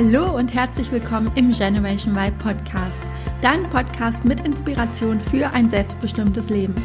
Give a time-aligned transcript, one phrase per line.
[0.00, 3.02] Hallo und herzlich willkommen im Generation Y Podcast,
[3.40, 6.76] dein Podcast mit Inspiration für ein selbstbestimmtes Leben.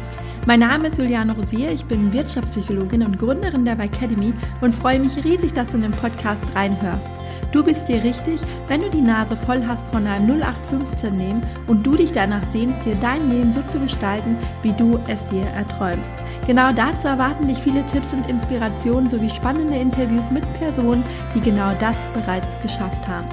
[0.48, 4.32] Mein Name ist Juliane Rosier, ich bin Wirtschaftspsychologin und Gründerin der Y Academy
[4.62, 7.12] und freue mich riesig, dass du in den Podcast reinhörst.
[7.52, 11.86] Du bist dir richtig, wenn du die Nase voll hast von einem 0815 nehmen und
[11.86, 16.14] du dich danach sehnst, dir dein Leben so zu gestalten, wie du es dir erträumst.
[16.46, 21.02] Genau dazu erwarten dich viele Tipps und Inspirationen sowie spannende Interviews mit Personen,
[21.34, 23.26] die genau das bereits geschafft haben.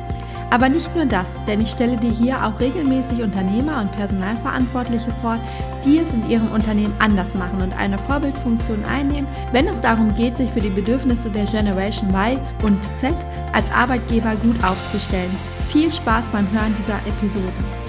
[0.50, 5.40] Aber nicht nur das, denn ich stelle dir hier auch regelmäßig Unternehmer und Personalverantwortliche vor,
[5.86, 10.38] die es in ihrem Unternehmen anders machen und eine Vorbildfunktion einnehmen, wenn es darum geht,
[10.38, 13.16] sich für die Bedürfnisse der Generation Y und Z
[13.54, 15.36] als Arbeitgeber gut aufzustellen.
[15.70, 17.81] Viel Spaß beim Hören dieser Episode.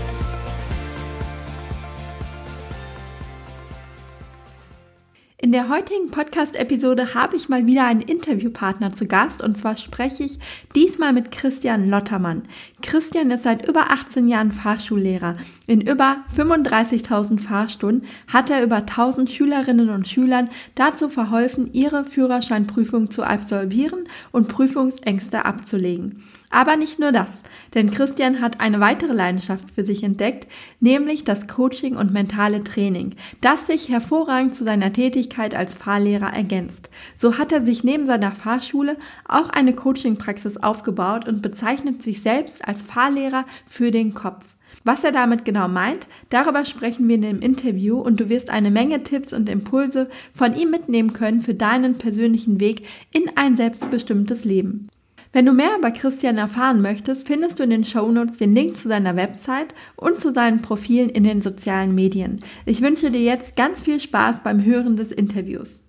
[5.44, 10.22] In der heutigen Podcast-Episode habe ich mal wieder einen Interviewpartner zu Gast und zwar spreche
[10.22, 10.38] ich
[10.76, 12.42] diesmal mit Christian Lottermann.
[12.80, 15.34] Christian ist seit über 18 Jahren Fahrschullehrer.
[15.66, 23.10] In über 35.000 Fahrstunden hat er über 1000 Schülerinnen und Schülern dazu verholfen, ihre Führerscheinprüfung
[23.10, 26.22] zu absolvieren und Prüfungsängste abzulegen.
[26.50, 27.40] Aber nicht nur das,
[27.74, 30.46] denn Christian hat eine weitere Leidenschaft für sich entdeckt,
[30.80, 36.90] nämlich das Coaching und mentale Training, das sich hervorragend zu seiner Tätigkeit als Fahrlehrer ergänzt.
[37.16, 42.66] So hat er sich neben seiner Fahrschule auch eine Coachingpraxis aufgebaut und bezeichnet sich selbst
[42.66, 44.44] als Fahrlehrer für den Kopf.
[44.84, 48.70] Was er damit genau meint, darüber sprechen wir in dem Interview und du wirst eine
[48.70, 54.44] Menge Tipps und Impulse von ihm mitnehmen können für deinen persönlichen Weg in ein selbstbestimmtes
[54.44, 54.88] Leben.
[55.34, 58.88] Wenn du mehr über Christian erfahren möchtest, findest du in den Shownotes den Link zu
[58.88, 62.44] seiner Website und zu seinen Profilen in den sozialen Medien.
[62.66, 65.80] Ich wünsche dir jetzt ganz viel Spaß beim Hören des Interviews.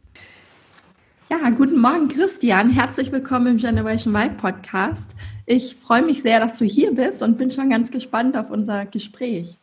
[1.30, 5.09] Ja, guten Morgen Christian, herzlich willkommen im Generation Y Podcast.
[5.45, 8.86] Ich freue mich sehr, dass du hier bist und bin schon ganz gespannt auf unser
[8.86, 9.58] Gespräch.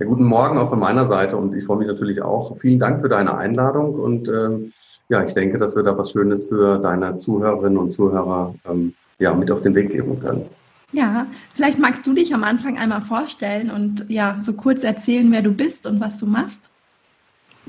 [0.00, 2.56] Ja, guten Morgen auch von meiner Seite und ich freue mich natürlich auch.
[2.58, 4.72] Vielen Dank für deine Einladung und ähm,
[5.10, 9.34] ja, ich denke, dass wir da was Schönes für deine Zuhörerinnen und Zuhörer ähm, ja,
[9.34, 10.46] mit auf den Weg geben können.
[10.92, 15.42] Ja, vielleicht magst du dich am Anfang einmal vorstellen und ja, so kurz erzählen, wer
[15.42, 16.70] du bist und was du machst.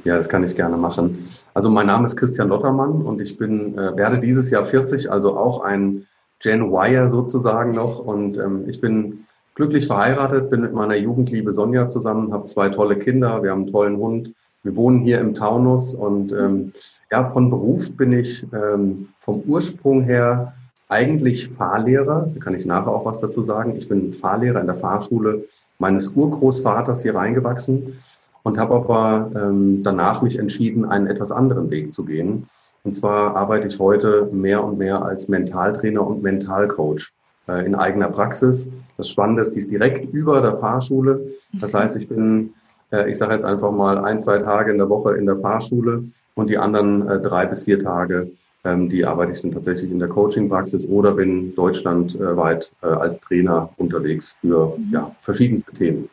[0.05, 1.27] Ja, das kann ich gerne machen.
[1.53, 5.35] Also mein Name ist Christian Lottermann und ich bin, äh, werde dieses Jahr 40, also
[5.35, 6.07] auch ein
[6.39, 7.99] Gen Wire sozusagen noch.
[7.99, 9.25] Und ähm, ich bin
[9.61, 13.71] glücklich verheiratet, bin mit meiner Jugendliebe Sonja zusammen, habe zwei tolle Kinder, wir haben einen
[13.71, 14.33] tollen Hund
[14.63, 16.73] wir wohnen hier im Taunus und ähm,
[17.09, 20.53] ja, von Beruf bin ich ähm, vom Ursprung her
[20.87, 22.29] eigentlich Fahrlehrer.
[22.33, 23.75] Da kann ich nachher auch was dazu sagen.
[23.75, 25.45] Ich bin Fahrlehrer in der Fahrschule
[25.79, 27.99] meines Urgroßvaters hier reingewachsen
[28.43, 32.47] und habe aber ähm, danach mich entschieden, einen etwas anderen Weg zu gehen.
[32.83, 37.11] Und zwar arbeite ich heute mehr und mehr als Mentaltrainer und Mentalcoach
[37.47, 38.69] äh, in eigener Praxis.
[38.97, 41.33] Das Spannende ist, die ist direkt über der Fahrschule.
[41.53, 42.53] Das heißt, ich bin
[42.91, 46.03] äh, ich sage jetzt einfach mal ein, zwei Tage in der Woche in der Fahrschule
[46.35, 48.31] und die anderen äh, drei bis vier Tage,
[48.63, 53.69] ähm, die arbeite ich dann tatsächlich in der Coaching-Praxis oder bin deutschlandweit äh, als Trainer
[53.77, 54.89] unterwegs für mhm.
[54.93, 56.09] ja, verschiedenste Themen.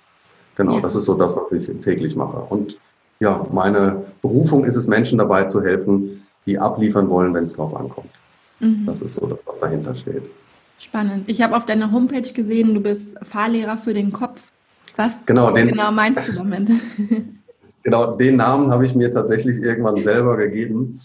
[0.56, 0.80] Genau, ja.
[0.80, 2.38] das ist so das, was ich täglich mache.
[2.38, 2.78] Und
[3.20, 7.76] ja, meine Berufung ist es, Menschen dabei zu helfen, die abliefern wollen, wenn es drauf
[7.76, 8.10] ankommt.
[8.60, 8.86] Mhm.
[8.86, 10.30] Das ist so das, was dahinter steht.
[10.78, 11.28] Spannend.
[11.28, 14.40] Ich habe auf deiner Homepage gesehen, du bist Fahrlehrer für den Kopf.
[14.96, 16.68] Was genau, den, genau meinst du damit?
[17.82, 21.00] genau, den Namen habe ich mir tatsächlich irgendwann selber gegeben.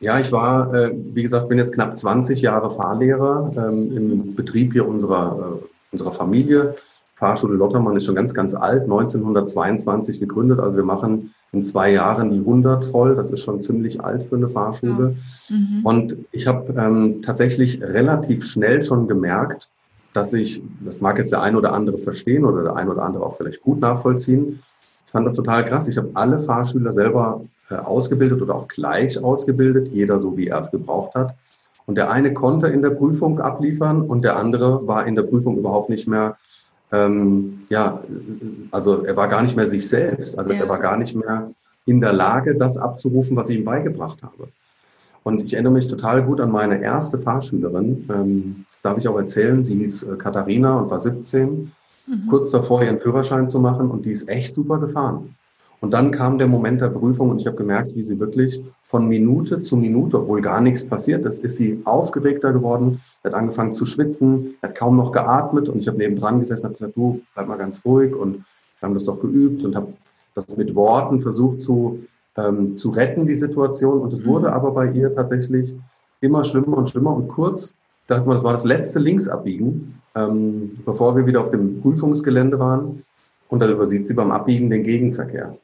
[0.00, 4.72] Ja, ich war, äh, wie gesagt, bin jetzt knapp 20 Jahre Fahrlehrer ähm, im Betrieb
[4.72, 6.76] hier unserer, äh, unserer Familie.
[7.18, 10.60] Fahrschule Lottermann ist schon ganz, ganz alt, 1922 gegründet.
[10.60, 13.16] Also wir machen in zwei Jahren die 100 voll.
[13.16, 15.16] Das ist schon ziemlich alt für eine Fahrschule.
[15.48, 15.56] Ja.
[15.56, 15.84] Mhm.
[15.86, 19.68] Und ich habe ähm, tatsächlich relativ schnell schon gemerkt,
[20.14, 23.26] dass ich, das mag jetzt der ein oder andere verstehen oder der ein oder andere
[23.26, 24.60] auch vielleicht gut nachvollziehen.
[25.04, 25.88] Ich fand das total krass.
[25.88, 30.60] Ich habe alle Fahrschüler selber äh, ausgebildet oder auch gleich ausgebildet, jeder so wie er
[30.60, 31.34] es gebraucht hat.
[31.84, 35.58] Und der eine konnte in der Prüfung abliefern und der andere war in der Prüfung
[35.58, 36.36] überhaupt nicht mehr,
[36.90, 38.02] ähm, ja,
[38.70, 40.38] also er war gar nicht mehr sich selbst.
[40.38, 40.60] Also ja.
[40.60, 41.50] er war gar nicht mehr
[41.84, 44.48] in der Lage, das abzurufen, was ich ihm beigebracht habe.
[45.24, 48.08] Und ich erinnere mich total gut an meine erste Fahrschülerin.
[48.10, 49.64] Ähm, das darf ich auch erzählen.
[49.64, 51.72] Sie hieß äh, Katharina und war 17,
[52.06, 52.26] mhm.
[52.30, 53.90] kurz davor, ihren Führerschein zu machen.
[53.90, 55.34] Und die ist echt super gefahren.
[55.80, 59.06] Und dann kam der Moment der Prüfung und ich habe gemerkt, wie sie wirklich von
[59.06, 63.86] Minute zu Minute, obwohl gar nichts passiert ist, ist sie aufgeregter geworden, hat angefangen zu
[63.86, 67.48] schwitzen, hat kaum noch geatmet und ich habe nebendran gesessen und habe gesagt, du bleib
[67.48, 68.44] mal ganz ruhig und
[68.80, 69.92] wir haben das doch geübt und habe
[70.34, 72.00] das mit Worten versucht zu
[72.38, 74.00] ähm, zu retten, die Situation.
[74.00, 74.54] Und es wurde mhm.
[74.54, 75.74] aber bei ihr tatsächlich
[76.20, 77.14] immer schlimmer und schlimmer.
[77.14, 77.74] Und kurz
[78.06, 83.04] das war das letzte Linksabbiegen, ähm, bevor wir wieder auf dem Prüfungsgelände waren.
[83.50, 85.58] Und dann übersieht sie beim Abbiegen den Gegenverkehr.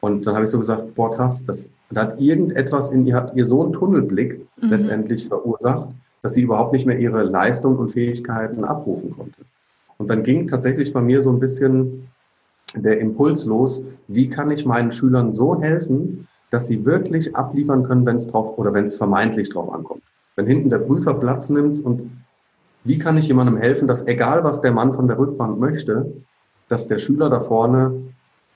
[0.00, 3.34] Und dann habe ich so gesagt, boah krass, das, da hat irgendetwas in ihr, hat
[3.36, 4.68] ihr so einen Tunnelblick mhm.
[4.70, 5.90] letztendlich verursacht,
[6.22, 9.42] dass sie überhaupt nicht mehr ihre Leistung und Fähigkeiten abrufen konnte.
[9.98, 12.08] Und dann ging tatsächlich bei mir so ein bisschen
[12.74, 18.06] der Impuls los, wie kann ich meinen Schülern so helfen, dass sie wirklich abliefern können,
[18.06, 20.02] wenn es drauf oder wenn es vermeintlich drauf ankommt.
[20.36, 22.10] Wenn hinten der Prüfer Platz nimmt und
[22.84, 26.12] wie kann ich jemandem helfen, dass egal was der Mann von der Rückbank möchte,
[26.68, 27.92] dass der Schüler da vorne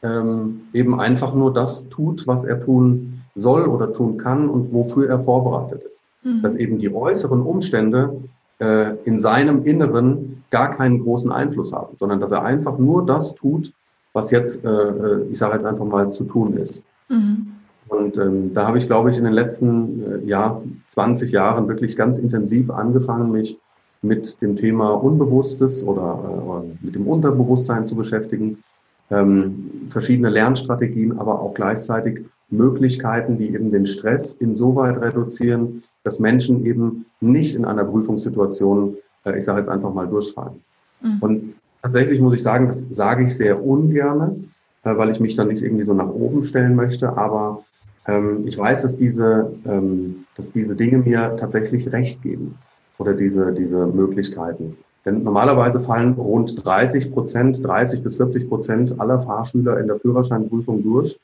[0.05, 5.09] ähm, eben einfach nur das tut, was er tun soll oder tun kann und wofür
[5.09, 6.05] er vorbereitet ist.
[6.23, 6.43] Mhm.
[6.43, 8.23] Dass eben die äußeren Umstände
[8.61, 13.35] äh, in seinem Inneren gar keinen großen Einfluss haben, sondern dass er einfach nur das
[13.35, 13.73] tut,
[14.13, 16.85] was jetzt, äh, äh ich sage jetzt einfach mal, zu tun ist.
[17.09, 17.47] Mhm.
[17.89, 21.97] Und ähm, da habe ich, glaube ich, in den letzten äh, ja, 20 Jahren wirklich
[21.97, 23.59] ganz intensiv angefangen, mich
[24.03, 28.63] mit dem Thema Unbewusstes oder äh, mit dem Unterbewusstsein zu beschäftigen.
[29.11, 32.21] Ähm, verschiedene Lernstrategien, aber auch gleichzeitig
[32.51, 39.37] Möglichkeiten, die eben den Stress insoweit reduzieren, dass Menschen eben nicht in einer Prüfungssituation, äh,
[39.37, 40.63] ich sage jetzt einfach mal, durchfallen.
[41.03, 41.19] Mhm.
[41.21, 44.37] Und tatsächlich muss ich sagen, das sage ich sehr ungerne,
[44.85, 47.65] äh, weil ich mich dann nicht irgendwie so nach oben stellen möchte, aber
[48.07, 52.57] ähm, ich weiß, dass diese, ähm, dass diese Dinge mir tatsächlich recht geben
[52.99, 54.77] oder diese, diese Möglichkeiten.
[55.05, 60.83] Denn normalerweise fallen rund 30 Prozent, 30 bis 40 Prozent aller Fahrschüler in der Führerscheinprüfung
[60.83, 61.21] durch.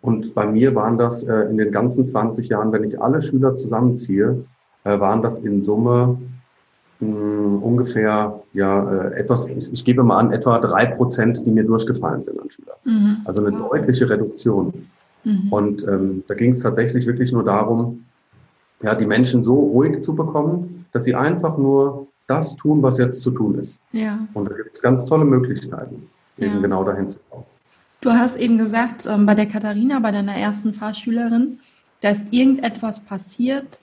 [0.00, 3.54] Und bei mir waren das äh, in den ganzen 20 Jahren, wenn ich alle Schüler
[3.54, 4.44] zusammenziehe,
[4.84, 6.18] äh, waren das in Summe
[7.00, 11.50] mh, hm, ungefähr, ja, äh, etwas, ich, ich, gebe mal an, etwa drei Prozent, die
[11.50, 12.76] mir durchgefallen sind an Schüler.
[12.84, 13.18] Mhm.
[13.24, 14.86] Also eine deutliche Reduktion.
[15.24, 15.52] Mhm.
[15.52, 18.04] Und ähm, da ging es tatsächlich wirklich nur darum,
[18.82, 23.22] ja, die Menschen so ruhig zu bekommen, dass sie einfach nur das tun, was jetzt
[23.22, 23.80] zu tun ist.
[23.92, 24.20] Ja.
[24.34, 26.08] Und da gibt es ganz tolle Möglichkeiten,
[26.38, 26.60] eben ja.
[26.60, 27.44] genau dahin zu kommen.
[28.00, 31.58] Du hast eben gesagt, ähm, bei der Katharina, bei deiner ersten Fahrschülerin,
[32.00, 33.80] dass irgendetwas passiert,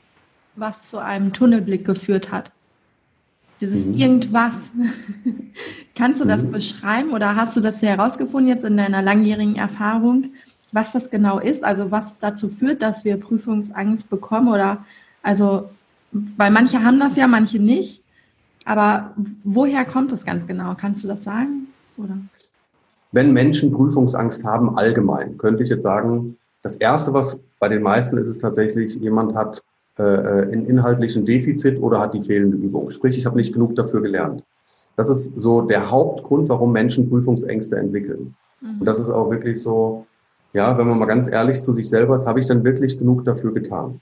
[0.55, 2.51] was zu einem Tunnelblick geführt hat.
[3.59, 3.95] Dieses mhm.
[3.95, 4.55] irgendwas.
[5.95, 6.51] Kannst du das mhm.
[6.51, 10.31] beschreiben oder hast du das herausgefunden jetzt in deiner langjährigen Erfahrung,
[10.71, 11.63] was das genau ist?
[11.63, 14.85] Also was dazu führt, dass wir Prüfungsangst bekommen oder
[15.23, 15.69] also,
[16.11, 18.01] weil manche haben das ja, manche nicht.
[18.65, 19.13] Aber
[19.43, 20.75] woher kommt das ganz genau?
[20.75, 21.67] Kannst du das sagen?
[21.97, 22.17] Oder?
[23.11, 28.17] Wenn Menschen Prüfungsangst haben, allgemein, könnte ich jetzt sagen, das Erste, was bei den meisten
[28.17, 29.63] ist, ist tatsächlich, jemand hat
[29.97, 32.89] äh, einen inhaltlichen Defizit oder hat die fehlende Übung.
[32.89, 34.43] Sprich, ich habe nicht genug dafür gelernt.
[34.97, 38.35] Das ist so der Hauptgrund, warum Menschen Prüfungsängste entwickeln.
[38.61, 38.79] Mhm.
[38.79, 40.07] Und das ist auch wirklich so,
[40.53, 43.25] ja, wenn man mal ganz ehrlich zu sich selber ist, habe ich dann wirklich genug
[43.25, 44.01] dafür getan?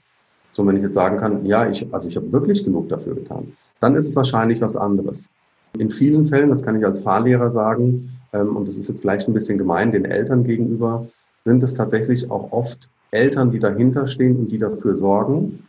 [0.54, 3.52] So, wenn ich jetzt sagen kann, ja, ich, also ich habe wirklich genug dafür getan,
[3.80, 5.28] dann ist es wahrscheinlich was anderes.
[5.76, 9.26] In vielen Fällen, das kann ich als Fahrlehrer sagen, ähm, und das ist jetzt vielleicht
[9.26, 11.06] ein bisschen gemein den Eltern gegenüber,
[11.44, 15.66] sind es tatsächlich auch oft Eltern, die dahinter stehen und die dafür sorgen,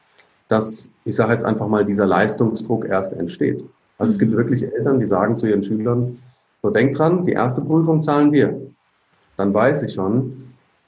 [0.50, 3.64] dass, ich sage jetzt einfach mal, dieser Leistungsdruck erst entsteht.
[3.98, 4.38] Also es gibt mhm.
[4.38, 6.20] wirklich Eltern, die sagen zu ihren Schülern,
[6.62, 8.60] so denk dran, die erste Prüfung zahlen wir.
[9.38, 10.45] Dann weiß ich schon,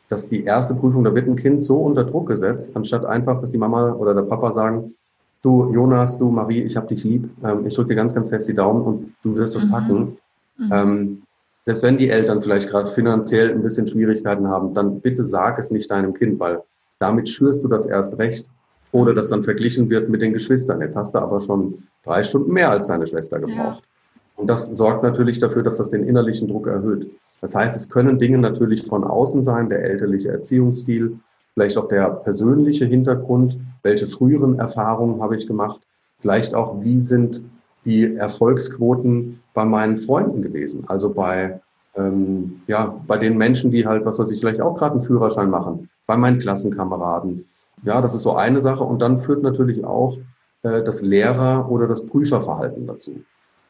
[0.10, 3.52] dass die erste Prüfung, da wird ein Kind so unter Druck gesetzt, anstatt einfach, dass
[3.52, 4.94] die Mama oder der Papa sagen,
[5.42, 8.48] du Jonas, du Marie, ich habe dich lieb, ähm, ich drücke dir ganz, ganz fest
[8.48, 9.72] die Daumen und du wirst es mhm.
[9.72, 10.18] packen.
[10.58, 10.72] Mhm.
[10.72, 11.22] Ähm,
[11.66, 15.70] selbst wenn die Eltern vielleicht gerade finanziell ein bisschen Schwierigkeiten haben, dann bitte sag es
[15.70, 16.62] nicht deinem Kind, weil
[17.00, 18.48] damit schürst du das erst recht.
[18.94, 20.80] Oder dass dann verglichen wird mit den Geschwistern.
[20.80, 23.84] Jetzt hast du aber schon drei Stunden mehr als deine Schwester gebraucht.
[23.84, 24.38] Ja.
[24.38, 27.10] Und das sorgt natürlich dafür, dass das den innerlichen Druck erhöht.
[27.42, 31.20] Das heißt, es können Dinge natürlich von außen sein, der elterliche Erziehungsstil,
[31.54, 35.80] vielleicht auch der persönliche Hintergrund, welche früheren Erfahrungen habe ich gemacht,
[36.20, 37.42] vielleicht auch, wie sind
[37.86, 41.60] die Erfolgsquoten bei meinen Freunden gewesen, also bei,
[41.96, 45.50] ähm, ja, bei den Menschen, die halt, was weiß ich, vielleicht auch gerade einen Führerschein
[45.50, 47.46] machen, bei meinen Klassenkameraden.
[47.84, 48.84] Ja, das ist so eine Sache.
[48.84, 50.18] Und dann führt natürlich auch
[50.64, 53.22] äh, das Lehrer- oder das Prüferverhalten dazu.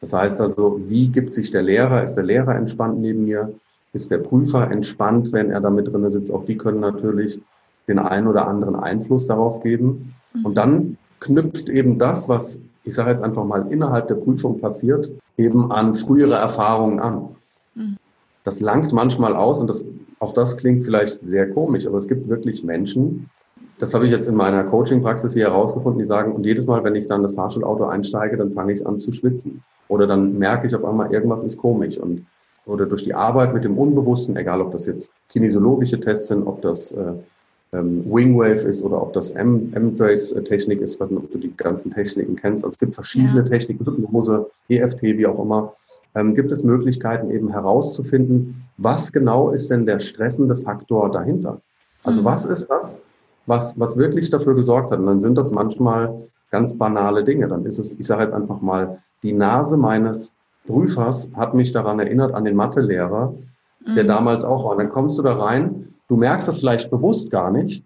[0.02, 2.04] Das heißt also, wie gibt sich der Lehrer?
[2.04, 3.54] Ist der Lehrer entspannt neben mir?
[3.94, 6.32] Ist der Prüfer entspannt, wenn er da mit drin sitzt?
[6.32, 7.42] Auch die können natürlich
[7.88, 10.14] den einen oder anderen Einfluss darauf geben.
[10.34, 10.46] Mhm.
[10.46, 15.12] Und dann knüpft eben das, was ich sage jetzt einfach mal innerhalb der Prüfung passiert,
[15.38, 17.36] eben an frühere Erfahrungen an.
[17.76, 17.98] Mhm.
[18.44, 19.86] Das langt manchmal aus und das,
[20.20, 23.30] auch das klingt vielleicht sehr komisch, aber es gibt wirklich Menschen,
[23.80, 26.96] das habe ich jetzt in meiner Coaching-Praxis hier herausgefunden, die sagen, und jedes Mal, wenn
[26.96, 29.64] ich dann das Fahrschulauto einsteige, dann fange ich an zu schwitzen.
[29.88, 31.98] Oder dann merke ich auf einmal, irgendwas ist komisch.
[31.98, 32.26] Und,
[32.66, 36.62] oder durch die Arbeit mit dem Unbewussten, egal ob das jetzt kinesiologische Tests sind, ob
[36.62, 37.14] das äh,
[37.74, 42.64] ähm, Wingwave ist oder ob das M-Trace-Technik ist, ob du die ganzen Techniken kennst.
[42.64, 43.44] Also es gibt verschiedene ja.
[43.44, 45.74] Techniken, Hypnose, EFT, wie auch immer.
[46.16, 51.62] Ähm, gibt es Möglichkeiten eben herauszufinden, was genau ist denn der stressende Faktor dahinter?
[52.04, 52.26] Also mhm.
[52.26, 53.02] was ist das,
[53.48, 55.00] was, was wirklich dafür gesorgt hat?
[55.00, 56.14] Und dann sind das manchmal
[56.52, 57.48] ganz banale Dinge.
[57.48, 60.34] Dann ist es, ich sage jetzt einfach mal, die Nase meines
[60.68, 63.34] Prüfers hat mich daran erinnert an den Mathelehrer,
[63.96, 64.08] der mhm.
[64.08, 64.72] damals auch war.
[64.72, 67.84] Und dann kommst du da rein Du merkst das vielleicht bewusst gar nicht,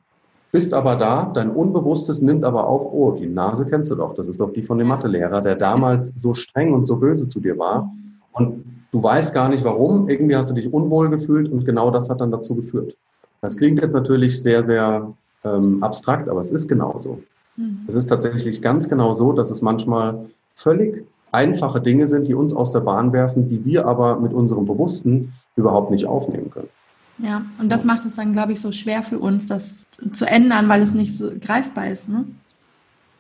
[0.52, 4.28] bist aber da, dein Unbewusstes nimmt aber auf, oh, die Nase kennst du doch, das
[4.28, 7.58] ist doch die von dem Mathelehrer, der damals so streng und so böse zu dir
[7.58, 7.92] war.
[8.34, 12.10] Und du weißt gar nicht warum, irgendwie hast du dich unwohl gefühlt und genau das
[12.10, 12.96] hat dann dazu geführt.
[13.42, 15.12] Das klingt jetzt natürlich sehr, sehr
[15.44, 17.22] ähm, abstrakt, aber es ist genauso.
[17.58, 17.82] Mhm.
[17.88, 22.54] Es ist tatsächlich ganz genau so, dass es manchmal völlig einfache Dinge sind, die uns
[22.54, 26.70] aus der Bahn werfen, die wir aber mit unserem Bewussten überhaupt nicht aufnehmen können.
[27.18, 30.68] Ja, und das macht es dann, glaube ich, so schwer für uns, das zu ändern,
[30.70, 32.10] weil es nicht so greifbar ist.
[32.10, 32.26] Ne?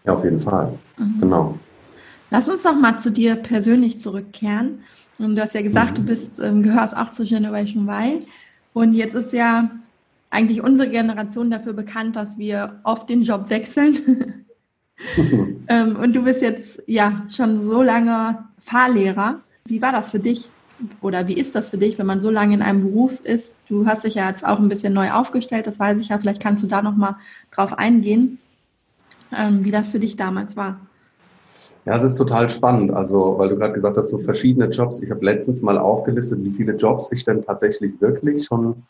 [0.06, 0.74] Ja, auf jeden Fall.
[0.98, 1.20] Mhm.
[1.20, 1.60] Genau.
[2.32, 4.80] Lass uns doch mal zu dir persönlich zurückkehren.
[5.20, 5.96] Und du hast ja gesagt, mhm.
[5.96, 8.26] du bist, ähm, gehörst auch zur Generation Y.
[8.74, 9.70] Und jetzt ist ja
[10.32, 14.46] eigentlich unsere Generation dafür bekannt, dass wir oft den Job wechseln.
[15.68, 19.42] ähm, und du bist jetzt ja schon so lange Fahrlehrer.
[19.66, 20.50] Wie war das für dich?
[21.02, 23.56] oder wie ist das für dich, wenn man so lange in einem Beruf ist?
[23.68, 26.18] Du hast dich ja jetzt auch ein bisschen neu aufgestellt, das weiß ich ja.
[26.18, 27.18] Vielleicht kannst du da noch mal
[27.52, 28.40] drauf eingehen,
[29.36, 30.80] ähm, wie das für dich damals war.
[31.86, 32.92] Ja, es ist total spannend.
[32.92, 35.02] Also, weil du gerade gesagt hast, so verschiedene Jobs.
[35.02, 38.84] Ich habe letztens mal aufgelistet, wie viele Jobs ich denn tatsächlich wirklich schon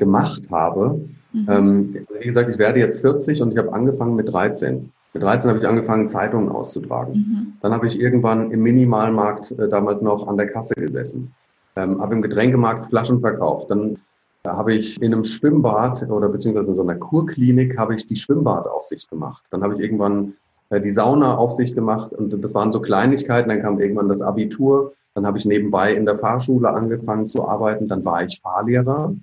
[0.00, 1.00] gemacht habe.
[1.32, 1.46] Mhm.
[1.48, 4.90] Ähm, wie gesagt, ich werde jetzt 40 und ich habe angefangen mit 13.
[5.12, 7.14] Mit 13 habe ich angefangen, Zeitungen auszutragen.
[7.14, 7.52] Mhm.
[7.62, 11.32] Dann habe ich irgendwann im Minimalmarkt äh, damals noch an der Kasse gesessen.
[11.76, 13.70] Ähm, habe im Getränkemarkt Flaschen verkauft.
[13.70, 13.98] Dann
[14.44, 18.16] äh, habe ich in einem Schwimmbad oder beziehungsweise in so einer Kurklinik habe ich die
[18.16, 19.44] Schwimmbadaufsicht gemacht.
[19.50, 20.34] Dann habe ich irgendwann
[20.70, 23.48] äh, die Saunaaufsicht gemacht und das waren so Kleinigkeiten.
[23.48, 24.92] Dann kam irgendwann das Abitur.
[25.14, 27.88] Dann habe ich nebenbei in der Fahrschule angefangen zu arbeiten.
[27.88, 29.14] Dann war ich Fahrlehrer,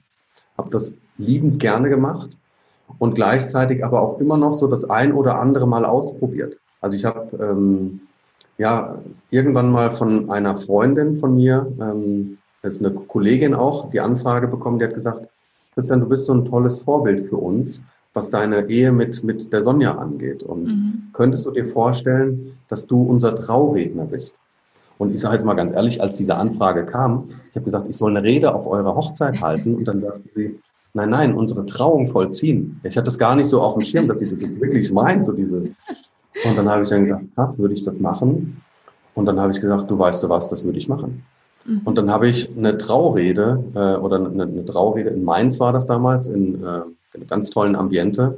[0.58, 2.38] habe das liebend gerne gemacht
[3.00, 6.58] und gleichzeitig aber auch immer noch so das ein oder andere Mal ausprobiert.
[6.82, 8.02] Also ich habe ähm,
[8.58, 8.98] ja
[9.30, 14.48] irgendwann mal von einer Freundin von mir, ähm, das ist eine Kollegin auch, die Anfrage
[14.48, 15.28] bekommen, die hat gesagt,
[15.74, 17.84] Christian, du bist so ein tolles Vorbild für uns,
[18.14, 20.42] was deine Ehe mit, mit der Sonja angeht.
[20.42, 21.04] Und mhm.
[21.14, 24.40] könntest du dir vorstellen, dass du unser Trauredner bist?
[24.98, 27.96] Und ich sage jetzt mal ganz ehrlich, als diese Anfrage kam, ich habe gesagt, ich
[27.96, 29.76] soll eine Rede auf eurer Hochzeit halten.
[29.76, 30.60] Und dann sagte sie,
[30.94, 32.80] nein, nein, unsere Trauung vollziehen.
[32.84, 35.26] Ich hatte das gar nicht so auf dem Schirm, dass sie das jetzt wirklich meint,
[35.26, 35.58] so diese.
[35.58, 38.62] Und dann habe ich dann gesagt, krass, würde ich das machen?
[39.14, 41.24] Und dann habe ich gesagt, du weißt du was, das würde ich machen.
[41.66, 41.82] Mhm.
[41.86, 45.88] Und dann habe ich eine Traurede äh, oder eine, eine, Traurede in Mainz war das
[45.88, 46.82] damals, in, äh,
[47.14, 48.38] einem ganz tollen Ambiente.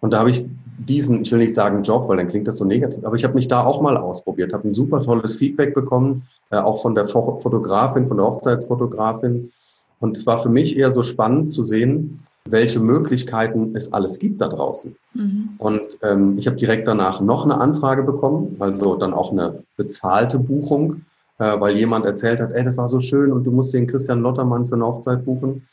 [0.00, 0.44] Und da habe ich
[0.88, 3.34] diesen, ich will nicht sagen Job, weil dann klingt das so negativ, aber ich habe
[3.34, 7.06] mich da auch mal ausprobiert, habe ein super tolles Feedback bekommen, äh, auch von der
[7.06, 9.52] Fotografin, von der Hochzeitsfotografin.
[10.00, 14.40] Und es war für mich eher so spannend zu sehen, welche Möglichkeiten es alles gibt
[14.40, 14.96] da draußen.
[15.12, 15.50] Mhm.
[15.58, 20.38] Und ähm, ich habe direkt danach noch eine Anfrage bekommen, also dann auch eine bezahlte
[20.38, 21.02] Buchung,
[21.38, 24.22] äh, weil jemand erzählt hat, ey, das war so schön und du musst den Christian
[24.22, 25.66] Lottermann für eine Hochzeit buchen.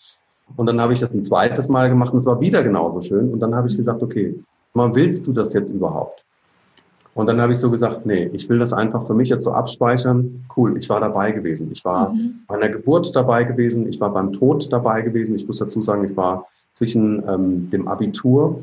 [0.57, 3.29] Und dann habe ich das ein zweites Mal gemacht und es war wieder genauso schön.
[3.31, 4.35] Und dann habe ich gesagt, okay,
[4.77, 6.25] mal willst du das jetzt überhaupt?
[7.13, 9.51] Und dann habe ich so gesagt, nee, ich will das einfach für mich jetzt so
[9.51, 10.45] abspeichern.
[10.55, 11.71] Cool, ich war dabei gewesen.
[11.71, 12.41] Ich war mhm.
[12.47, 13.89] bei einer Geburt dabei gewesen.
[13.89, 15.35] Ich war beim Tod dabei gewesen.
[15.35, 18.61] Ich muss dazu sagen, ich war zwischen ähm, dem Abitur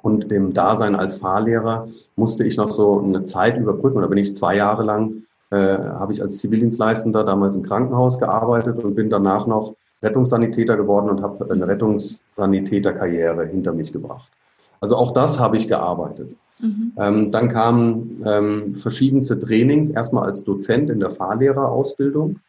[0.00, 4.00] und dem Dasein als Fahrlehrer musste ich noch so eine Zeit überbrücken.
[4.00, 8.82] Da bin ich zwei Jahre lang, äh, habe ich als Zivildienstleistender damals im Krankenhaus gearbeitet
[8.82, 14.30] und bin danach noch Rettungssanitäter geworden und habe eine Rettungssanitäterkarriere hinter mich gebracht.
[14.80, 16.36] Also auch das habe ich gearbeitet.
[16.58, 16.92] Mhm.
[16.98, 22.40] Ähm, dann kamen ähm, verschiedenste Trainings, erstmal als Dozent in der Fahrlehrerausbildung.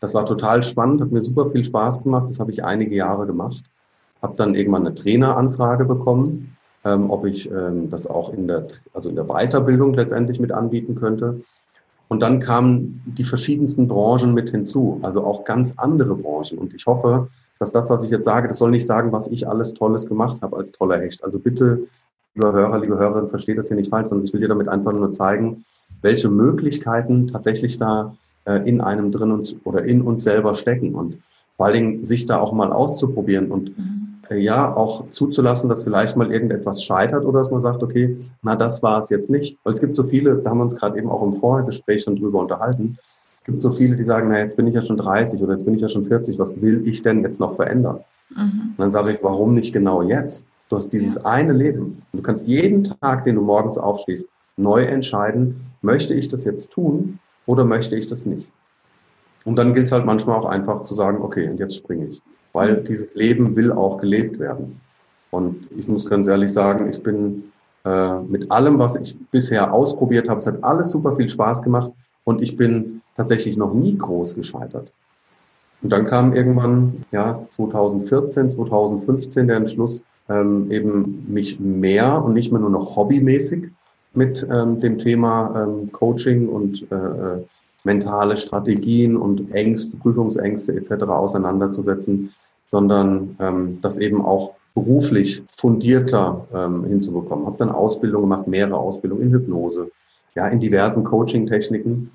[0.00, 2.26] Das war total spannend, hat mir super viel Spaß gemacht.
[2.28, 3.62] Das habe ich einige Jahre gemacht.
[4.20, 9.08] Habe dann irgendwann eine Traineranfrage bekommen, ähm, ob ich ähm, das auch in der, also
[9.08, 11.40] in der Weiterbildung letztendlich mit anbieten könnte.
[12.08, 16.58] Und dann kamen die verschiedensten Branchen mit hinzu, also auch ganz andere Branchen.
[16.58, 17.28] Und ich hoffe,
[17.62, 20.42] dass das, was ich jetzt sage, das soll nicht sagen, was ich alles Tolles gemacht
[20.42, 21.22] habe als toller Hecht.
[21.22, 21.86] Also bitte
[22.34, 24.92] lieber Hörer, liebe Hörerin, versteht das hier nicht falsch, sondern ich will dir damit einfach
[24.92, 25.64] nur zeigen,
[26.00, 28.16] welche Möglichkeiten tatsächlich da
[28.46, 31.18] äh, in einem drin und, oder in uns selber stecken und
[31.56, 34.16] vor allen Dingen sich da auch mal auszuprobieren und mhm.
[34.28, 38.56] äh, ja, auch zuzulassen, dass vielleicht mal irgendetwas scheitert oder dass man sagt, okay, na,
[38.56, 39.56] das war es jetzt nicht.
[39.62, 42.16] Weil es gibt so viele, da haben wir uns gerade eben auch im Vorgespräch schon
[42.16, 42.98] drüber unterhalten,
[43.42, 45.64] es gibt so viele, die sagen, na, jetzt bin ich ja schon 30 oder jetzt
[45.64, 47.98] bin ich ja schon 40, was will ich denn jetzt noch verändern?
[48.30, 48.70] Mhm.
[48.70, 50.46] Und dann sage ich, warum nicht genau jetzt?
[50.68, 51.24] Du hast dieses ja.
[51.24, 52.02] eine Leben.
[52.12, 56.70] Und du kannst jeden Tag, den du morgens aufstehst, neu entscheiden, möchte ich das jetzt
[56.70, 58.48] tun oder möchte ich das nicht?
[59.44, 62.22] Und dann gilt es halt manchmal auch einfach zu sagen, okay, und jetzt springe ich.
[62.52, 62.84] Weil mhm.
[62.84, 64.80] dieses Leben will auch gelebt werden.
[65.32, 67.42] Und ich muss ganz ehrlich sagen, ich bin
[67.84, 71.90] äh, mit allem, was ich bisher ausprobiert habe, es hat alles super viel Spaß gemacht
[72.24, 74.90] und ich bin tatsächlich noch nie groß gescheitert.
[75.82, 82.52] Und dann kam irgendwann, ja, 2014, 2015 der Entschluss, ähm, eben mich mehr und nicht
[82.52, 83.64] mehr nur noch hobbymäßig
[84.14, 87.44] mit ähm, dem Thema ähm, Coaching und äh, äh
[87.84, 91.02] mentale Strategien und Ängste, Prüfungsängste etc.
[91.02, 92.32] auseinanderzusetzen,
[92.70, 97.44] sondern ähm, das eben auch beruflich fundierter ähm, hinzubekommen.
[97.44, 99.90] Habe dann Ausbildung gemacht, mehrere Ausbildungen in Hypnose,
[100.34, 102.10] ja, in diversen Coaching-Techniken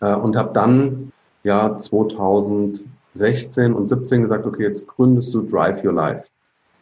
[0.00, 1.12] äh, und habe dann
[1.44, 6.28] ja 2016 und 17 gesagt, okay, jetzt gründest du Drive Your Life.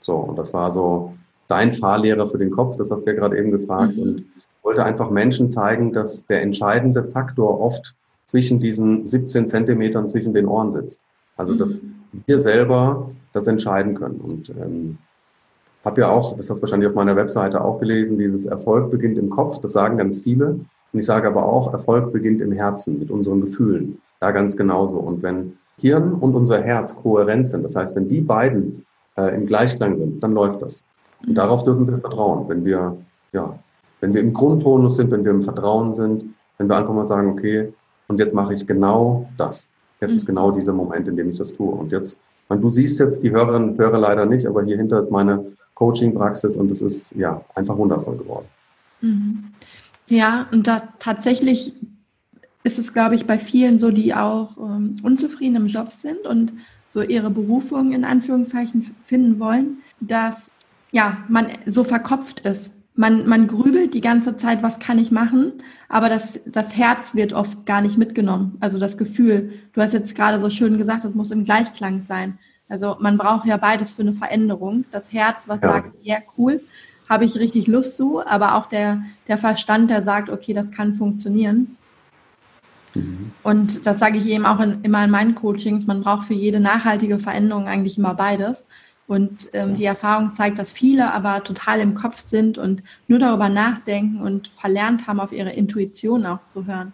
[0.02, 1.14] So, und das war so
[1.48, 4.02] dein Fahrlehrer für den Kopf, das hast du ja gerade eben gefragt mhm.
[4.02, 4.24] und
[4.62, 7.94] wollte einfach Menschen zeigen, dass der entscheidende Faktor oft
[8.26, 11.00] zwischen diesen 17 Zentimetern zwischen den Ohren sitzt.
[11.36, 12.22] Also, dass mhm.
[12.26, 14.20] wir selber das entscheiden können.
[14.20, 14.98] Und ähm,
[15.84, 19.18] habe ja auch, das hast du wahrscheinlich auf meiner Webseite auch gelesen, dieses Erfolg beginnt
[19.18, 20.60] im Kopf, das sagen ganz viele.
[20.92, 24.00] Und ich sage aber auch, Erfolg beginnt im Herzen, mit unseren Gefühlen.
[24.18, 24.98] Da ganz genauso.
[24.98, 28.84] Und wenn Hirn und unser Herz kohärent sind, das heißt, wenn die beiden
[29.16, 30.84] äh, im Gleichklang sind, dann läuft das.
[31.26, 32.48] Und darauf dürfen wir vertrauen.
[32.48, 32.96] Wenn wir,
[33.32, 33.58] ja,
[34.00, 37.30] wenn wir im Grundtonus sind, wenn wir im Vertrauen sind, wenn wir einfach mal sagen,
[37.30, 37.72] okay,
[38.08, 39.68] und jetzt mache ich genau das.
[40.00, 40.34] Jetzt ist mhm.
[40.34, 41.70] genau dieser Moment, in dem ich das tue.
[41.70, 44.98] Und jetzt, man, du siehst jetzt die Hörerinnen und Hörer leider nicht, aber hier hinter
[44.98, 48.46] ist meine Coaching-Praxis und es ist ja einfach wundervoll geworden.
[49.00, 49.44] Mhm.
[50.08, 51.72] Ja, und da tatsächlich
[52.62, 56.52] ist es, glaube ich, bei vielen so, die auch ähm, unzufrieden im Job sind und
[56.90, 60.50] so ihre Berufung in Anführungszeichen finden wollen, dass
[60.92, 62.72] ja man so verkopft ist.
[62.94, 65.52] Man, man grübelt die ganze Zeit, was kann ich machen,
[65.88, 68.58] aber das, das Herz wird oft gar nicht mitgenommen.
[68.60, 69.52] Also das Gefühl.
[69.72, 72.38] Du hast jetzt gerade so schön gesagt, es muss im Gleichklang sein.
[72.70, 74.84] Also man braucht ja beides für eine Veränderung.
[74.92, 75.72] Das Herz, was ja.
[75.72, 76.62] sagt, ja cool,
[77.08, 80.94] habe ich richtig Lust zu, aber auch der, der Verstand, der sagt, okay, das kann
[80.94, 81.76] funktionieren.
[82.94, 83.32] Mhm.
[83.42, 86.60] Und das sage ich eben auch in, immer in meinen Coachings, man braucht für jede
[86.60, 88.66] nachhaltige Veränderung eigentlich immer beides.
[89.08, 93.48] Und ähm, die Erfahrung zeigt, dass viele aber total im Kopf sind und nur darüber
[93.48, 96.92] nachdenken und verlernt haben, auf ihre Intuition auch zu hören.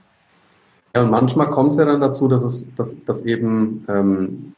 [0.94, 4.54] Ja, und manchmal kommt es ja dann dazu, dass es, dass, dass eben ähm,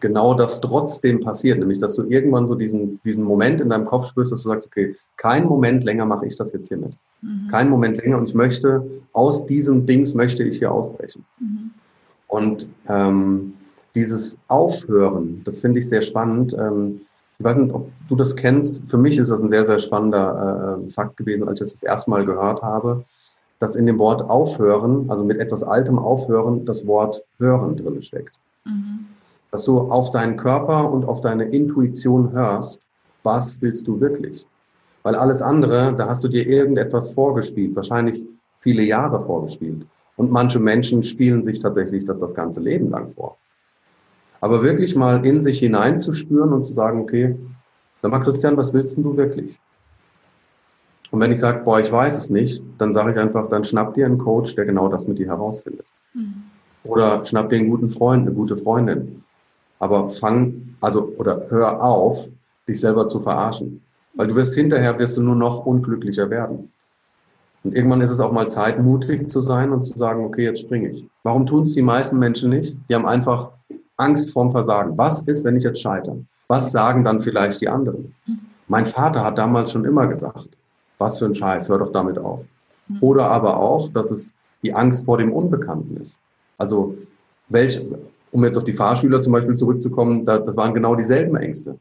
[0.00, 4.08] genau das trotzdem passiert, nämlich dass du irgendwann so diesen, diesen Moment in deinem Kopf
[4.08, 6.92] spürst, dass du sagst, okay, kein Moment länger mache ich das jetzt hier mit.
[7.22, 7.48] Mhm.
[7.50, 11.24] Kein Moment länger und ich möchte, aus diesem Dings möchte ich hier ausbrechen.
[11.38, 11.70] Mhm.
[12.28, 13.54] Und ähm,
[13.94, 16.54] dieses Aufhören, das finde ich sehr spannend.
[16.58, 17.02] Ähm,
[17.38, 18.82] ich weiß nicht, ob du das kennst.
[18.88, 21.82] Für mich ist das ein sehr, sehr spannender äh, Fakt gewesen, als ich das das
[21.82, 23.04] erste Mal gehört habe,
[23.60, 28.36] dass in dem Wort Aufhören, also mit etwas Altem Aufhören, das Wort Hören drin steckt.
[28.64, 29.06] Mhm
[29.54, 32.80] dass du auf deinen Körper und auf deine Intuition hörst,
[33.22, 34.44] was willst du wirklich?
[35.04, 38.24] Weil alles andere, da hast du dir irgendetwas vorgespielt, wahrscheinlich
[38.58, 39.86] viele Jahre vorgespielt.
[40.16, 43.36] Und manche Menschen spielen sich tatsächlich das das ganze Leben lang vor.
[44.40, 47.36] Aber wirklich mal in sich hineinzuspüren und zu sagen, okay,
[48.02, 49.60] sag mal Christian, was willst denn du wirklich?
[51.12, 53.94] Und wenn ich sage, boah, ich weiß es nicht, dann sage ich einfach, dann schnapp
[53.94, 55.86] dir einen Coach, der genau das mit dir herausfindet.
[56.12, 56.42] Mhm.
[56.82, 59.23] Oder schnapp dir einen guten Freund, eine gute Freundin.
[59.78, 62.26] Aber fang, also, oder hör auf,
[62.68, 63.82] dich selber zu verarschen.
[64.14, 66.70] Weil du wirst hinterher, wirst du nur noch unglücklicher werden.
[67.64, 70.60] Und irgendwann ist es auch mal Zeit, mutig zu sein und zu sagen, okay, jetzt
[70.60, 71.06] springe ich.
[71.22, 72.76] Warum tun es die meisten Menschen nicht?
[72.88, 73.50] Die haben einfach
[73.96, 74.96] Angst vorm Versagen.
[74.98, 76.18] Was ist, wenn ich jetzt scheitere?
[76.48, 78.14] Was sagen dann vielleicht die anderen?
[78.68, 80.48] Mein Vater hat damals schon immer gesagt,
[80.98, 82.44] was für ein Scheiß, hör doch damit auf.
[83.00, 86.20] Oder aber auch, dass es die Angst vor dem Unbekannten ist.
[86.58, 86.96] Also,
[87.48, 87.86] welche,
[88.34, 91.78] um jetzt auf die Fahrschüler zum Beispiel zurückzukommen, da, das waren genau dieselben Ängste.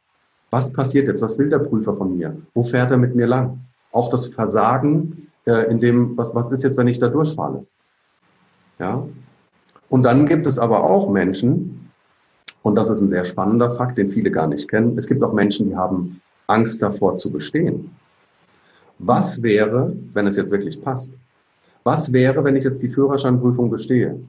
[0.52, 1.24] Was passiert jetzt?
[1.24, 2.38] Was will der Prüfer von mir?
[2.54, 3.60] Wo fährt er mit mir lang?
[3.92, 7.66] Auch das Versagen äh, in dem, was, was ist jetzt, wenn ich da durchfalle?
[8.78, 9.04] Ja.
[9.90, 11.90] Und dann gibt es aber auch Menschen,
[12.62, 14.96] und das ist ein sehr spannender Fakt, den viele gar nicht kennen.
[14.96, 17.90] Es gibt auch Menschen, die haben Angst davor zu bestehen.
[19.00, 21.12] Was wäre, wenn es jetzt wirklich passt?
[21.84, 24.20] Was wäre, wenn ich jetzt die Führerscheinprüfung bestehe?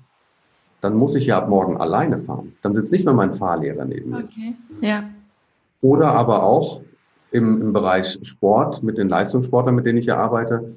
[0.85, 2.53] Dann muss ich ja ab morgen alleine fahren.
[2.61, 4.25] Dann sitzt nicht mehr mein Fahrlehrer neben mir.
[4.25, 5.05] Okay, ja.
[5.81, 6.83] Oder aber auch
[7.31, 10.77] im, im Bereich Sport mit den Leistungssportlern, mit denen ich hier arbeite,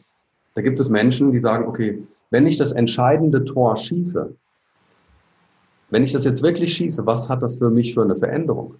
[0.56, 4.34] da gibt es Menschen, die sagen, okay, wenn ich das entscheidende Tor schieße,
[5.89, 8.76] wenn ich das jetzt wirklich schieße, was hat das für mich für eine Veränderung?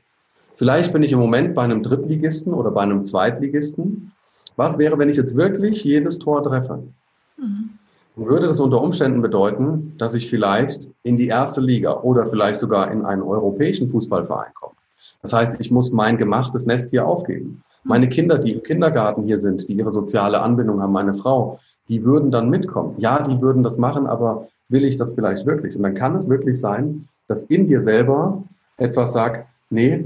[0.54, 4.14] Vielleicht bin ich im Moment bei einem Drittligisten oder bei einem Zweitligisten.
[4.56, 6.84] Was wäre, wenn ich jetzt wirklich jedes Tor treffe?
[7.38, 7.77] Mhm.
[8.18, 12.92] Würde das unter Umständen bedeuten, dass ich vielleicht in die erste Liga oder vielleicht sogar
[12.92, 14.74] in einen europäischen Fußballverein komme?
[15.22, 17.62] Das heißt, ich muss mein gemachtes Nest hier aufgeben.
[17.84, 22.04] Meine Kinder, die im Kindergarten hier sind, die ihre soziale Anbindung haben, meine Frau, die
[22.04, 22.96] würden dann mitkommen.
[22.98, 25.76] Ja, die würden das machen, aber will ich das vielleicht wirklich?
[25.76, 28.44] Und dann kann es wirklich sein, dass in dir selber
[28.78, 30.06] etwas sagt, nee,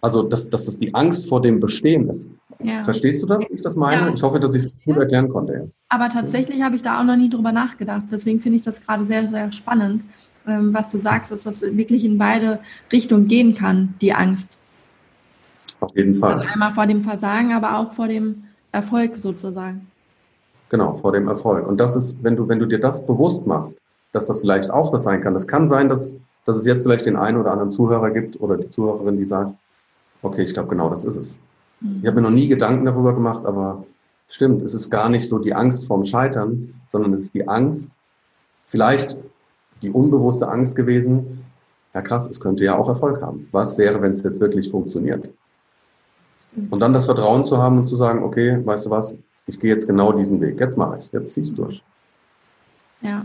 [0.00, 2.30] also dass, dass das die Angst vor dem Bestehen ist.
[2.62, 2.84] Ja.
[2.84, 4.08] Verstehst du das, wie ich das meine?
[4.08, 4.14] Ja.
[4.14, 5.70] Ich hoffe, dass ich es gut erklären konnte.
[5.88, 8.04] Aber tatsächlich habe ich da auch noch nie drüber nachgedacht.
[8.10, 10.04] Deswegen finde ich das gerade sehr, sehr spannend,
[10.46, 12.58] ähm, was du sagst, dass das wirklich in beide
[12.92, 14.58] Richtungen gehen kann, die Angst.
[15.80, 16.34] Auf jeden Fall.
[16.34, 19.86] Also einmal vor dem Versagen, aber auch vor dem Erfolg sozusagen.
[20.68, 21.66] Genau, vor dem Erfolg.
[21.66, 23.78] Und das ist, wenn du, wenn du dir das bewusst machst,
[24.12, 25.34] dass das vielleicht auch das sein kann.
[25.34, 28.56] Das kann sein, dass, dass es jetzt vielleicht den einen oder anderen Zuhörer gibt oder
[28.56, 29.54] die Zuhörerin, die sagt,
[30.22, 31.38] okay, ich glaube, genau das ist es.
[31.80, 33.84] Ich habe mir noch nie Gedanken darüber gemacht, aber
[34.28, 37.90] stimmt, es ist gar nicht so die Angst vorm Scheitern, sondern es ist die Angst,
[38.68, 39.16] vielleicht
[39.82, 41.44] die unbewusste Angst gewesen,
[41.94, 43.48] ja krass, es könnte ja auch Erfolg haben.
[43.50, 45.30] Was wäre, wenn es jetzt wirklich funktioniert?
[46.70, 49.16] Und dann das Vertrauen zu haben und zu sagen, okay, weißt du was,
[49.46, 51.82] ich gehe jetzt genau diesen Weg, jetzt mache ich es, jetzt zieh's durch.
[53.02, 53.24] Ja.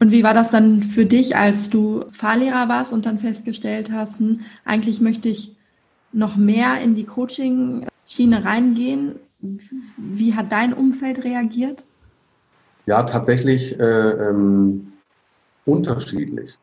[0.00, 4.18] Und wie war das dann für dich, als du Fahrlehrer warst und dann festgestellt hast,
[4.18, 5.56] hm, eigentlich möchte ich
[6.12, 9.16] noch mehr in die Coaching-Schiene reingehen?
[9.96, 11.84] Wie hat dein Umfeld reagiert?
[12.86, 14.92] Ja, tatsächlich äh, ähm,
[15.64, 16.58] unterschiedlich.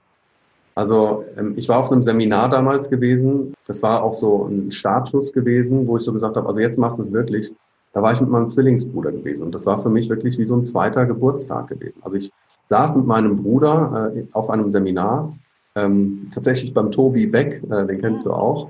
[0.75, 3.53] Also ähm, ich war auf einem Seminar damals gewesen.
[3.65, 6.99] Das war auch so ein Startschuss gewesen, wo ich so gesagt habe, also jetzt machst
[6.99, 7.51] du es wirklich.
[7.91, 10.55] Da war ich mit meinem Zwillingsbruder gewesen und das war für mich wirklich wie so
[10.55, 11.99] ein zweiter Geburtstag gewesen.
[12.03, 12.31] Also ich
[12.69, 15.33] saß mit meinem Bruder äh, auf einem Seminar,
[15.75, 18.69] ähm, tatsächlich beim Tobi Beck, äh, den kennst du auch.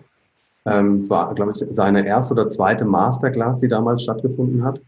[0.69, 4.82] Ähm, es war, glaube ich, seine erste oder zweite Masterclass, die damals stattgefunden hat.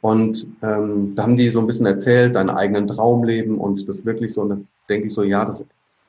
[0.00, 4.34] Und ähm, da haben die so ein bisschen erzählt, deinen eigenen Traumleben und das wirklich
[4.34, 5.64] so, und dann denke ich so, ja, das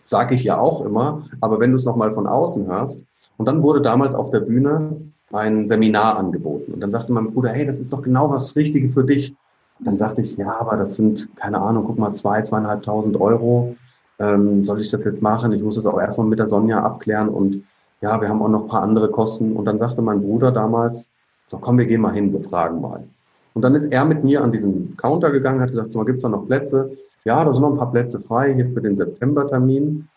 [0.05, 3.01] Sage ich ja auch immer, aber wenn du es nochmal von außen hörst.
[3.37, 4.97] Und dann wurde damals auf der Bühne
[5.31, 6.73] ein Seminar angeboten.
[6.73, 9.33] Und dann sagte mein Bruder, hey, das ist doch genau was Richtige für dich.
[9.79, 13.75] Dann sagte ich, ja, aber das sind, keine Ahnung, guck mal, zwei, zweieinhalbtausend Euro.
[14.19, 15.51] Ähm, soll ich das jetzt machen?
[15.53, 17.63] Ich muss es auch erstmal mit der Sonja abklären und
[18.03, 19.53] ja, wir haben auch noch ein paar andere Kosten.
[19.53, 21.09] Und dann sagte mein Bruder damals,
[21.47, 23.07] so komm, wir gehen mal hin, wir fragen mal.
[23.53, 26.23] Und dann ist er mit mir an diesen Counter gegangen, hat gesagt, so, mal, gibt's
[26.23, 26.91] da noch Plätze?
[27.25, 30.09] ja, da sind noch ein paar Plätze frei hier für den September-Termin.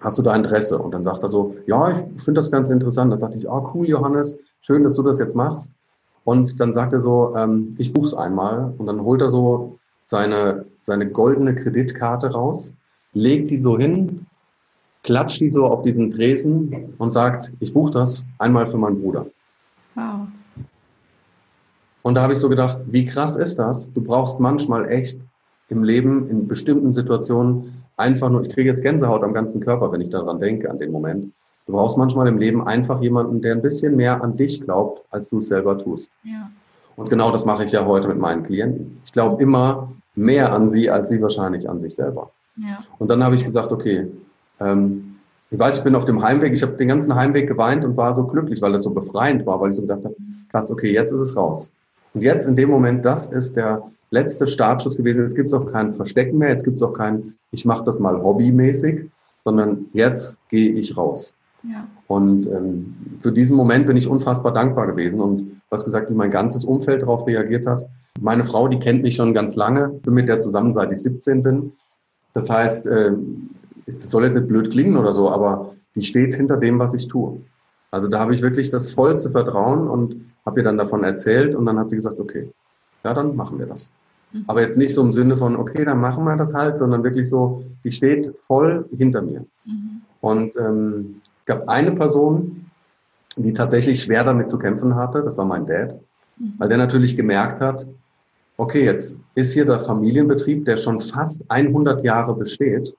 [0.00, 0.78] Hast du da Interesse?
[0.78, 3.10] Und dann sagt er so, ja, ich finde das ganz interessant.
[3.10, 5.72] Dann sagte ich, oh cool, Johannes, schön, dass du das jetzt machst.
[6.22, 8.72] Und dann sagt er so, ähm, ich buch's einmal.
[8.78, 12.72] Und dann holt er so seine, seine goldene Kreditkarte raus,
[13.12, 14.27] legt die so hin,
[15.08, 19.24] klatscht die so auf diesen Tresen und sagt, ich buche das einmal für meinen Bruder.
[19.94, 20.26] Wow.
[22.02, 23.90] Und da habe ich so gedacht, wie krass ist das?
[23.90, 25.18] Du brauchst manchmal echt
[25.70, 30.02] im Leben in bestimmten Situationen einfach nur, ich kriege jetzt Gänsehaut am ganzen Körper, wenn
[30.02, 31.32] ich daran denke, an den Moment.
[31.64, 35.30] Du brauchst manchmal im Leben einfach jemanden, der ein bisschen mehr an dich glaubt, als
[35.30, 36.10] du es selber tust.
[36.22, 36.50] Ja.
[36.96, 39.00] Und genau das mache ich ja heute mit meinen Klienten.
[39.06, 42.30] Ich glaube immer mehr an sie, als sie wahrscheinlich an sich selber.
[42.56, 42.84] Ja.
[42.98, 44.06] Und dann habe ich gesagt, okay,
[44.60, 45.16] ähm,
[45.50, 48.14] ich weiß, ich bin auf dem Heimweg, ich habe den ganzen Heimweg geweint und war
[48.14, 50.14] so glücklich, weil das so befreiend war, weil ich so gedacht habe,
[50.50, 51.70] krass, okay, jetzt ist es raus.
[52.12, 55.22] Und jetzt in dem Moment, das ist der letzte Startschuss gewesen.
[55.22, 57.98] Jetzt gibt es auch kein Verstecken mehr, jetzt gibt es auch kein, ich mache das
[57.98, 59.10] mal hobbymäßig,
[59.44, 61.34] sondern jetzt gehe ich raus.
[61.62, 61.86] Ja.
[62.06, 66.30] Und ähm, für diesen Moment bin ich unfassbar dankbar gewesen und hast gesagt, wie mein
[66.30, 67.84] ganzes Umfeld darauf reagiert hat.
[68.20, 71.42] Meine Frau, die kennt mich schon ganz lange, bin mit der zusammen, seit ich 17
[71.42, 71.72] bin.
[72.34, 73.12] Das heißt, äh,
[74.00, 77.08] das soll jetzt nicht blöd klingen oder so, aber die steht hinter dem, was ich
[77.08, 77.40] tue.
[77.90, 81.66] Also da habe ich wirklich das vollste Vertrauen und habe ihr dann davon erzählt und
[81.66, 82.50] dann hat sie gesagt, okay,
[83.04, 83.90] ja, dann machen wir das.
[84.32, 84.44] Mhm.
[84.46, 87.28] Aber jetzt nicht so im Sinne von, okay, dann machen wir das halt, sondern wirklich
[87.28, 89.44] so, die steht voll hinter mir.
[89.64, 90.02] Mhm.
[90.20, 92.66] Und ähm, gab eine Person,
[93.36, 95.98] die tatsächlich schwer damit zu kämpfen hatte, das war mein Dad,
[96.36, 96.54] mhm.
[96.58, 97.86] weil der natürlich gemerkt hat,
[98.56, 102.94] okay, jetzt ist hier der Familienbetrieb, der schon fast 100 Jahre besteht.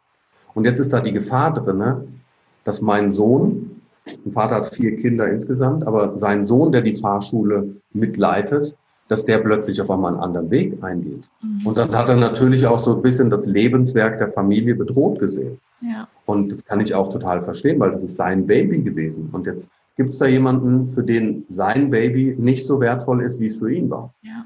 [0.54, 2.22] Und jetzt ist da die Gefahr drin,
[2.64, 3.82] dass mein Sohn,
[4.24, 8.76] mein Vater hat vier Kinder insgesamt, aber sein Sohn, der die Fahrschule mitleitet,
[9.08, 11.30] dass der plötzlich auf einmal einen anderen Weg eingeht.
[11.42, 11.66] Mhm.
[11.66, 15.60] Und dann hat er natürlich auch so ein bisschen das Lebenswerk der Familie bedroht gesehen.
[15.82, 16.08] Ja.
[16.26, 19.30] Und das kann ich auch total verstehen, weil das ist sein Baby gewesen.
[19.32, 23.48] Und jetzt gibt es da jemanden, für den sein Baby nicht so wertvoll ist, wie
[23.48, 24.14] es für ihn war.
[24.22, 24.46] Ja.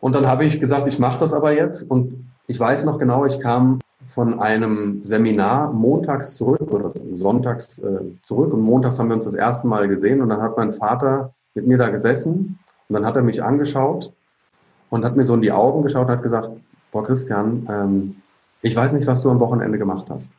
[0.00, 1.90] Und dann habe ich gesagt, ich mache das aber jetzt.
[1.90, 8.00] Und ich weiß noch genau, ich kam von einem Seminar montags zurück oder sonntags äh,
[8.22, 11.34] zurück und montags haben wir uns das erste Mal gesehen und dann hat mein Vater
[11.54, 14.12] mit mir da gesessen und dann hat er mich angeschaut
[14.90, 16.50] und hat mir so in die Augen geschaut und hat gesagt,
[16.90, 18.16] boah Christian, ähm,
[18.62, 20.32] ich weiß nicht, was du am Wochenende gemacht hast,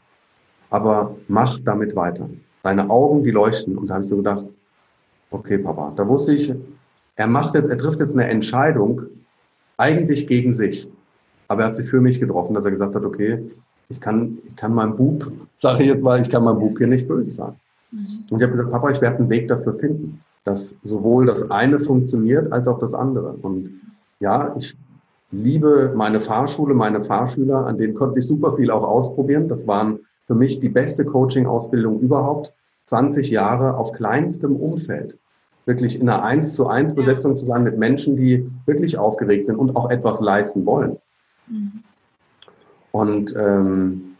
[0.69, 2.29] aber mach damit weiter.
[2.63, 3.77] Deine Augen, die leuchten.
[3.77, 4.45] Und da habe ich so gedacht,
[5.31, 6.53] okay, Papa, da wusste ich,
[7.15, 9.03] er macht jetzt, er trifft jetzt eine Entscheidung,
[9.77, 10.89] eigentlich gegen sich.
[11.49, 13.43] Aber er hat sie für mich getroffen, dass er gesagt hat, okay,
[13.89, 16.87] ich kann, ich kann meinem Bub, sage ich jetzt mal, ich kann meinem Bub hier
[16.87, 17.55] nicht böse sein.
[17.91, 18.25] Mhm.
[18.31, 21.79] Und ich habe gesagt, Papa, ich werde einen Weg dafür finden, dass sowohl das eine
[21.79, 23.33] funktioniert als auch das andere.
[23.41, 23.81] Und
[24.19, 24.77] ja, ich
[25.31, 29.47] liebe meine Fahrschule, meine Fahrschüler, an denen konnte ich super viel auch ausprobieren.
[29.47, 32.53] Das waren für mich die beste Coaching-Ausbildung überhaupt.
[32.85, 35.17] 20 Jahre auf kleinstem Umfeld.
[35.65, 39.57] Wirklich in einer 1 zu 1 Besetzung zu sein mit Menschen, die wirklich aufgeregt sind
[39.57, 40.97] und auch etwas leisten wollen.
[41.49, 41.83] Mhm.
[42.91, 44.15] Und ähm,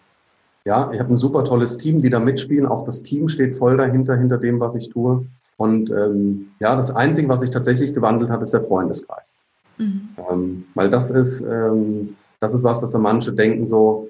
[0.66, 2.66] ja, ich habe ein super tolles Team, die da mitspielen.
[2.66, 5.26] Auch das Team steht voll dahinter, hinter dem, was ich tue.
[5.58, 9.40] Und ähm, ja, das Einzige, was sich tatsächlich gewandelt hat, ist der Freundeskreis.
[9.78, 10.10] Mhm.
[10.30, 14.10] Ähm, weil das ist, ähm, das ist was, dass da manche denken so,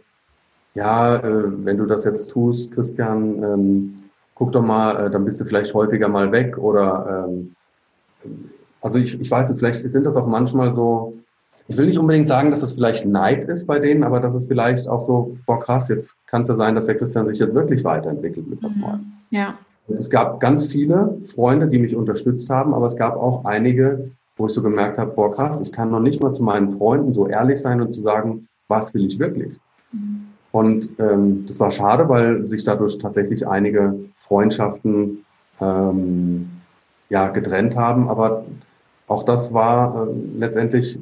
[0.76, 3.96] ja, äh, wenn du das jetzt tust, Christian, ähm,
[4.36, 7.56] guck doch mal, äh, dann bist du vielleicht häufiger mal weg oder ähm,
[8.82, 11.19] also ich, ich weiß nicht, vielleicht sind das auch manchmal so,
[11.70, 14.48] ich will nicht unbedingt sagen, dass das vielleicht Neid ist bei denen, aber das ist
[14.48, 17.54] vielleicht auch so, boah krass, jetzt kann es ja sein, dass der Christian sich jetzt
[17.54, 18.82] wirklich weiterentwickelt mit was mhm.
[18.82, 19.12] Neuem.
[19.30, 19.54] Ja.
[19.88, 24.48] es gab ganz viele Freunde, die mich unterstützt haben, aber es gab auch einige, wo
[24.48, 27.28] ich so gemerkt habe, boah krass, ich kann noch nicht mal zu meinen Freunden so
[27.28, 29.56] ehrlich sein und zu sagen, was will ich wirklich?
[29.92, 30.26] Mhm.
[30.52, 35.24] Und ähm, das war schade, weil sich dadurch tatsächlich einige Freundschaften
[35.62, 36.50] ähm,
[37.10, 38.10] ja, getrennt haben.
[38.10, 38.46] Aber
[39.08, 40.98] auch das war äh, letztendlich,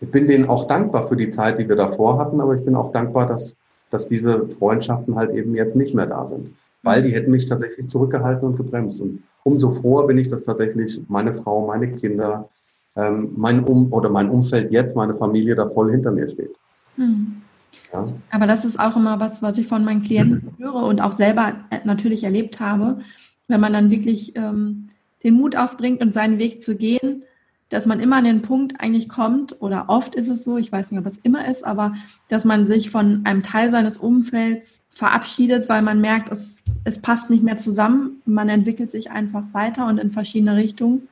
[0.00, 2.74] ich bin denen auch dankbar für die Zeit, die wir davor hatten, aber ich bin
[2.74, 3.56] auch dankbar, dass,
[3.90, 6.54] dass diese Freundschaften halt eben jetzt nicht mehr da sind.
[6.82, 9.00] Weil die hätten mich tatsächlich zurückgehalten und gebremst.
[9.00, 12.48] Und umso froher bin ich, dass tatsächlich meine Frau, meine Kinder,
[12.96, 16.54] ähm, mein um oder mein Umfeld jetzt, meine Familie da voll hinter mir steht.
[16.96, 17.42] Mhm.
[17.92, 18.08] Ja.
[18.30, 21.54] Aber das ist auch immer was, was ich von meinen Klienten höre und auch selber
[21.70, 23.00] äh, natürlich erlebt habe,
[23.48, 24.88] wenn man dann wirklich ähm,
[25.22, 27.24] den Mut aufbringt und seinen Weg zu gehen,
[27.70, 30.90] dass man immer an den Punkt eigentlich kommt, oder oft ist es so, ich weiß
[30.90, 31.94] nicht, ob es immer ist, aber
[32.28, 37.30] dass man sich von einem Teil seines Umfelds verabschiedet, weil man merkt, es, es passt
[37.30, 38.20] nicht mehr zusammen.
[38.26, 41.08] Man entwickelt sich einfach weiter und in verschiedene Richtungen.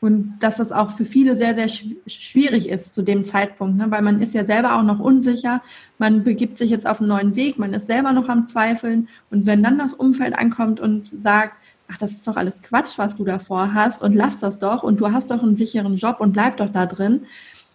[0.00, 1.68] Und dass das auch für viele sehr, sehr
[2.06, 3.90] schwierig ist zu dem Zeitpunkt, ne?
[3.90, 5.60] weil man ist ja selber auch noch unsicher,
[5.98, 9.08] man begibt sich jetzt auf einen neuen Weg, man ist selber noch am Zweifeln.
[9.30, 11.54] Und wenn dann das Umfeld ankommt und sagt,
[11.90, 15.00] ach, das ist doch alles Quatsch, was du davor hast und lass das doch und
[15.00, 17.22] du hast doch einen sicheren Job und bleib doch da drin,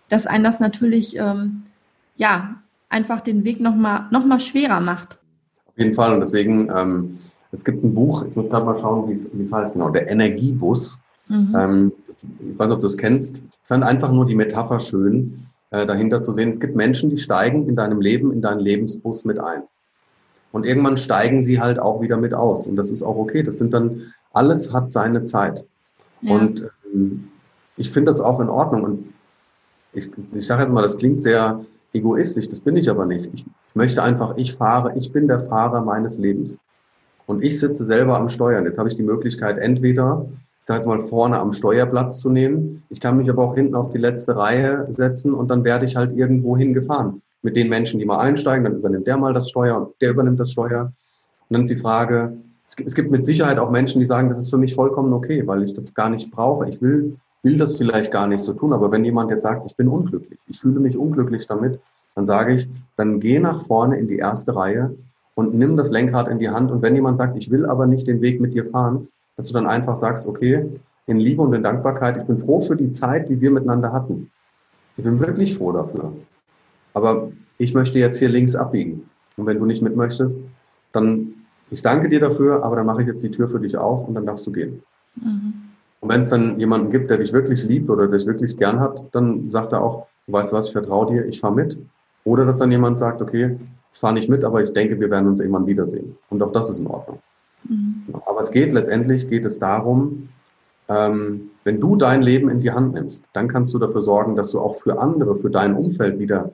[0.09, 1.63] dass einen das natürlich, ähm,
[2.17, 2.55] ja,
[2.89, 5.19] einfach den Weg nochmal noch mal schwerer macht.
[5.65, 7.19] Auf jeden Fall und deswegen, ähm,
[7.51, 10.99] es gibt ein Buch, ich muss gerade mal schauen, wie es heißt genau, der Energiebus
[11.27, 11.55] Mhm.
[11.57, 13.39] Ähm, ich weiß nicht, ob du es kennst.
[13.39, 16.49] Ich fand einfach nur die Metapher schön, äh, dahinter zu sehen.
[16.49, 19.63] Es gibt Menschen, die steigen in deinem Leben, in deinen Lebensbus mit ein.
[20.55, 22.65] Und irgendwann steigen sie halt auch wieder mit aus.
[22.65, 23.43] Und das ist auch okay.
[23.43, 25.65] Das sind dann, alles hat seine Zeit.
[26.21, 26.33] Ja.
[26.33, 27.27] Und ähm,
[27.75, 28.83] ich finde das auch in Ordnung.
[28.83, 29.13] Und
[29.91, 33.25] ich, ich sage jetzt mal, das klingt sehr egoistisch, das bin ich aber nicht.
[33.33, 36.57] Ich, ich möchte einfach, ich fahre, ich bin der Fahrer meines Lebens.
[37.25, 38.63] Und ich sitze selber am Steuern.
[38.63, 40.25] Jetzt habe ich die Möglichkeit, entweder
[40.61, 42.83] ich sage jetzt mal, vorne am Steuerplatz zu nehmen.
[42.89, 45.97] Ich kann mich aber auch hinten auf die letzte Reihe setzen und dann werde ich
[45.97, 47.21] halt irgendwo hingefahren.
[47.45, 50.39] Mit den Menschen, die mal einsteigen, dann übernimmt der mal das Steuer und der übernimmt
[50.39, 50.85] das Steuer.
[50.85, 52.33] Und dann ist die Frage,
[52.83, 55.61] es gibt mit Sicherheit auch Menschen, die sagen, das ist für mich vollkommen okay, weil
[55.61, 56.67] ich das gar nicht brauche.
[56.67, 58.73] Ich will, will das vielleicht gar nicht so tun.
[58.73, 61.79] Aber wenn jemand jetzt sagt, ich bin unglücklich, ich fühle mich unglücklich damit,
[62.15, 64.95] dann sage ich, dann geh nach vorne in die erste Reihe
[65.35, 66.71] und nimm das Lenkrad in die Hand.
[66.71, 69.53] Und wenn jemand sagt, ich will aber nicht den Weg mit dir fahren, dass du
[69.53, 70.65] dann einfach sagst, okay,
[71.05, 74.31] in Liebe und in Dankbarkeit, ich bin froh für die Zeit, die wir miteinander hatten.
[74.97, 76.11] Ich bin wirklich froh dafür.
[76.95, 79.07] Aber ich möchte jetzt hier links abbiegen.
[79.37, 80.39] Und wenn du nicht mit möchtest,
[80.93, 81.33] dann,
[81.69, 84.15] ich danke dir dafür, aber dann mache ich jetzt die Tür für dich auf und
[84.15, 84.81] dann darfst du gehen.
[85.15, 85.53] Mhm.
[85.99, 89.03] Und wenn es dann jemanden gibt, der dich wirklich liebt oder dich wirklich gern hat,
[89.11, 91.79] dann sagt er auch, du weißt was, ich vertraue dir, ich fahre mit.
[92.23, 93.57] Oder dass dann jemand sagt, okay,
[93.93, 96.17] ich fahre nicht mit, aber ich denke, wir werden uns irgendwann wiedersehen.
[96.29, 97.19] Und auch das ist in Ordnung.
[97.67, 98.03] Mhm.
[98.25, 100.29] Aber es geht letztendlich, geht es darum,
[100.87, 104.51] ähm, wenn du dein Leben in die Hand nimmst, dann kannst du dafür sorgen, dass
[104.51, 106.53] du auch für andere, für dein Umfeld wieder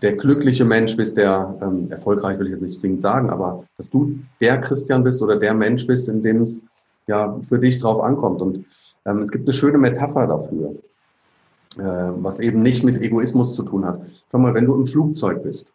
[0.00, 3.90] der glückliche Mensch bist, der ähm, erfolgreich will ich jetzt nicht zwingend sagen, aber dass
[3.90, 6.64] du der Christian bist oder der Mensch bist, in dem es
[7.06, 8.40] ja für dich drauf ankommt.
[8.42, 8.64] Und
[9.06, 10.76] ähm, es gibt eine schöne Metapher dafür,
[11.78, 14.00] äh, was eben nicht mit Egoismus zu tun hat.
[14.30, 15.72] Schau mal, wenn du im Flugzeug bist,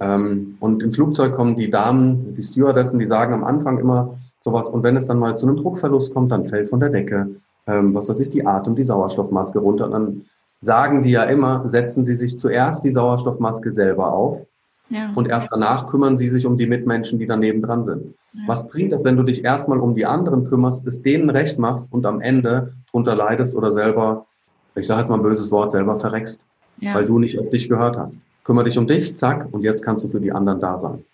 [0.00, 4.68] Ähm, und im Flugzeug kommen die Damen, die Stewardessen, die sagen am Anfang immer sowas.
[4.70, 7.36] Und wenn es dann mal zu einem Druckverlust kommt, dann fällt von der Decke,
[7.68, 9.84] ähm, was weiß ich, die Atem, die Sauerstoffmaske runter.
[9.86, 10.22] Und dann
[10.64, 14.46] sagen die ja immer, setzen Sie sich zuerst die Sauerstoffmaske selber auf.
[14.90, 15.12] Ja.
[15.14, 18.14] Und erst danach kümmern sie sich um die Mitmenschen, die daneben dran sind.
[18.34, 18.42] Ja.
[18.46, 21.90] Was bringt das, wenn du dich erstmal um die anderen kümmerst, es denen recht machst
[21.92, 24.26] und am Ende drunter leidest oder selber,
[24.74, 26.42] ich sage jetzt mal ein böses Wort, selber verreckst,
[26.80, 26.94] ja.
[26.94, 30.04] weil du nicht auf dich gehört hast kümmere dich um dich, zack, und jetzt kannst
[30.04, 31.04] du für die anderen da sein.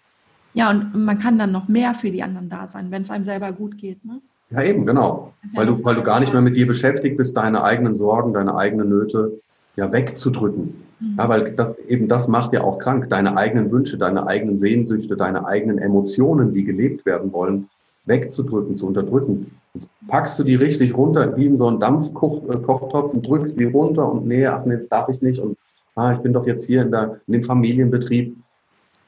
[0.52, 3.24] Ja, und man kann dann noch mehr für die anderen da sein, wenn es einem
[3.24, 4.04] selber gut geht.
[4.04, 4.20] Ne?
[4.50, 5.32] Ja, eben, genau.
[5.54, 8.56] Weil du, weil du gar nicht mehr mit dir beschäftigt bist, deine eigenen Sorgen, deine
[8.56, 9.40] eigenen Nöte
[9.76, 10.74] ja wegzudrücken.
[11.00, 11.14] Mhm.
[11.18, 13.08] Ja, weil das eben das macht ja auch krank.
[13.08, 17.68] Deine eigenen Wünsche, deine eigenen Sehnsüchte, deine eigenen Emotionen, die gelebt werden wollen,
[18.06, 19.52] wegzudrücken, zu unterdrücken.
[19.74, 24.10] Jetzt packst du die richtig runter, wie in so einen Dampfkochtopf und drückst die runter
[24.10, 25.56] und nee, ach nee, jetzt darf ich nicht und
[25.94, 28.36] ah, ich bin doch jetzt hier in, der, in dem Familienbetrieb.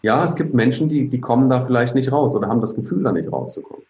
[0.03, 3.03] Ja, es gibt Menschen, die, die kommen da vielleicht nicht raus oder haben das Gefühl,
[3.03, 3.85] da nicht rauszukommen.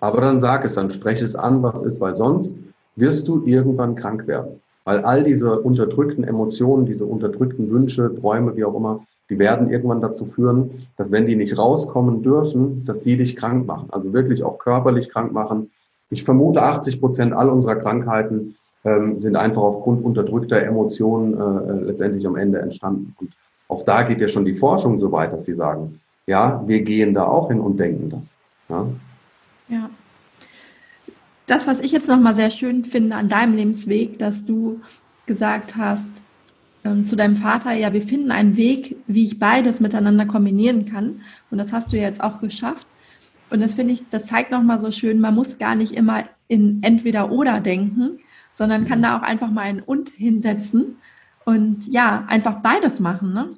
[0.00, 2.62] Aber dann sag es, dann spreche es an, was ist, weil sonst
[2.96, 4.60] wirst du irgendwann krank werden.
[4.84, 10.00] Weil all diese unterdrückten Emotionen, diese unterdrückten Wünsche, Träume, wie auch immer, die werden irgendwann
[10.00, 13.88] dazu führen, dass wenn die nicht rauskommen dürfen, dass sie dich krank machen.
[13.90, 15.70] Also wirklich auch körperlich krank machen.
[16.10, 21.84] Ich vermute, 80 Prozent all unserer Krankheiten ähm, sind einfach aufgrund unterdrückter Emotionen äh, äh,
[21.84, 23.14] letztendlich am Ende entstanden.
[23.20, 23.30] Und
[23.68, 27.14] auch da geht ja schon die Forschung so weit, dass sie sagen, ja, wir gehen
[27.14, 28.36] da auch hin und denken das.
[28.68, 28.86] Ja.
[29.70, 29.90] Ja.
[31.46, 34.80] Das, was ich jetzt nochmal sehr schön finde an deinem Lebensweg, dass du
[35.26, 36.04] gesagt hast
[36.84, 41.22] ähm, zu deinem Vater, ja, wir finden einen Weg, wie ich beides miteinander kombinieren kann.
[41.50, 42.86] Und das hast du ja jetzt auch geschafft.
[43.50, 46.82] Und das finde ich, das zeigt nochmal so schön, man muss gar nicht immer in
[46.82, 48.18] entweder oder denken,
[48.54, 50.98] sondern kann da auch einfach mal ein und hinsetzen
[51.44, 53.32] und ja, einfach beides machen.
[53.32, 53.48] Ne?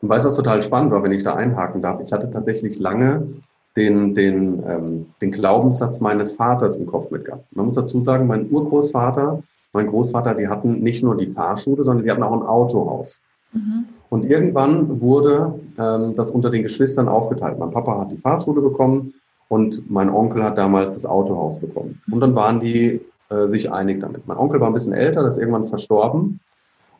[0.00, 2.00] Und weißt du, was total spannend war, wenn ich da einhaken darf?
[2.00, 3.26] Ich hatte tatsächlich lange
[3.76, 7.44] den, den, ähm, den Glaubenssatz meines Vaters im Kopf mitgehabt.
[7.54, 12.04] Man muss dazu sagen, mein Urgroßvater, mein Großvater, die hatten nicht nur die Fahrschule, sondern
[12.04, 13.20] die hatten auch ein Autohaus.
[13.52, 13.86] Mhm.
[14.10, 17.58] Und irgendwann wurde ähm, das unter den Geschwistern aufgeteilt.
[17.58, 19.14] Mein Papa hat die Fahrschule bekommen
[19.48, 22.00] und mein Onkel hat damals das Autohaus bekommen.
[22.10, 24.26] Und dann waren die äh, sich einig damit.
[24.26, 26.40] Mein Onkel war ein bisschen älter, der ist irgendwann verstorben.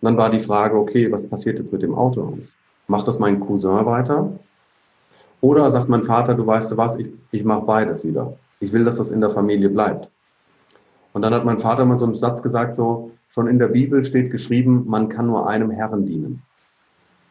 [0.01, 2.57] Und dann war die Frage, okay, was passiert jetzt mit dem Autohaus?
[2.87, 4.31] Macht das mein Cousin weiter?
[5.41, 8.37] Oder sagt mein Vater, du weißt du was, ich, ich mache beides wieder.
[8.61, 10.09] Ich will, dass das in der Familie bleibt.
[11.13, 14.05] Und dann hat mein Vater mal so einen Satz gesagt, so, schon in der Bibel
[14.05, 16.43] steht geschrieben, man kann nur einem Herrn dienen.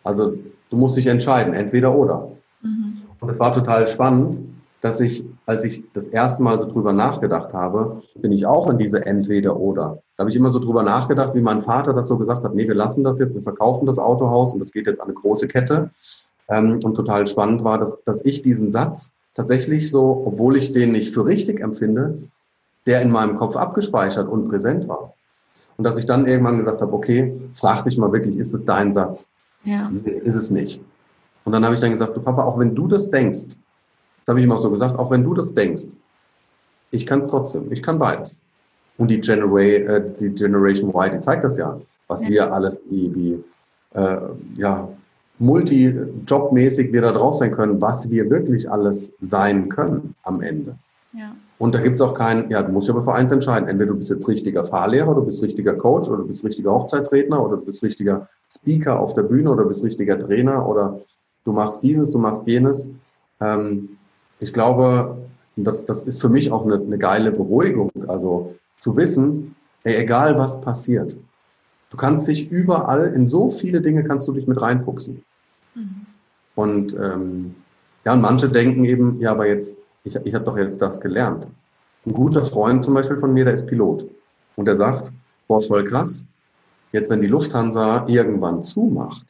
[0.04, 0.36] Also
[0.70, 2.32] du musst dich entscheiden, entweder oder.
[2.62, 3.02] Mhm.
[3.20, 4.48] Und es war total spannend,
[4.82, 8.78] dass ich, als ich das erste Mal so drüber nachgedacht habe, bin ich auch in
[8.78, 10.02] diese Entweder-Oder.
[10.15, 12.67] Da habe ich immer so drüber nachgedacht, wie mein Vater das so gesagt hat, nee,
[12.67, 15.48] wir lassen das jetzt, wir verkaufen das Autohaus und das geht jetzt an eine große
[15.48, 15.89] Kette.
[16.49, 20.91] Ähm, und total spannend war, dass, dass ich diesen Satz tatsächlich so, obwohl ich den
[20.91, 22.17] nicht für richtig empfinde,
[22.86, 25.13] der in meinem Kopf abgespeichert und präsent war.
[25.77, 28.91] Und dass ich dann irgendwann gesagt habe, okay, frag dich mal wirklich, ist es dein
[28.93, 29.29] Satz?
[29.63, 29.91] Ja.
[30.23, 30.81] Ist es nicht.
[31.43, 34.39] Und dann habe ich dann gesagt, du Papa, auch wenn du das denkst, das habe
[34.39, 35.83] ich ihm auch so gesagt, auch wenn du das denkst,
[36.91, 38.39] ich kann es trotzdem, ich kann beides.
[38.97, 42.29] Und die, Genera äh, die Generation Y, die zeigt das ja, was ja.
[42.29, 43.43] wir alles wie, wie
[43.93, 44.17] äh,
[44.55, 44.89] ja,
[45.39, 50.76] multi-jobmäßig wir da drauf sein können, was wir wirklich alles sein können am Ende.
[51.13, 51.36] Ja.
[51.60, 53.67] Und da gibt es auch keinen, ja, du musst dich aber für eins entscheiden.
[53.67, 57.43] Entweder du bist jetzt richtiger Fahrlehrer, du bist richtiger Coach oder du bist richtiger Hochzeitsredner
[57.43, 61.00] oder du bist richtiger Speaker auf der Bühne oder du bist richtiger Trainer oder
[61.45, 62.91] du machst dieses, du machst jenes.
[63.41, 63.89] Ähm,
[64.39, 65.17] ich glaube,
[65.56, 67.89] das, das ist für mich auch eine, eine geile Beruhigung.
[68.08, 71.17] Also zu wissen, ey, egal was passiert,
[71.89, 75.23] du kannst dich überall, in so viele Dinge kannst du dich mit reinfuchsen.
[75.76, 76.06] Mhm.
[76.56, 77.56] Und ähm,
[78.06, 81.47] ja, und manche denken eben, ja, aber jetzt, ich, ich habe doch jetzt das gelernt.
[82.06, 84.10] Ein guter Freund zum Beispiel von mir, der ist Pilot.
[84.56, 85.12] Und der sagt,
[85.47, 86.26] boah, voll krass,
[86.91, 89.26] jetzt wenn die Lufthansa irgendwann zumacht,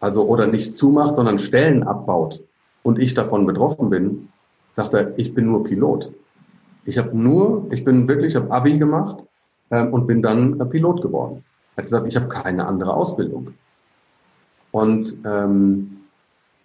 [0.00, 2.42] also oder nicht zumacht, sondern Stellen abbaut,
[2.82, 4.28] und ich davon betroffen bin,
[4.76, 6.12] sagt er, ich bin nur Pilot.
[6.84, 9.22] Ich habe nur, ich bin wirklich, ich habe Abi gemacht
[9.70, 11.44] ähm, und bin dann äh, Pilot geworden.
[11.74, 13.54] Er hat gesagt, ich habe keine andere Ausbildung.
[14.72, 15.98] Und ähm,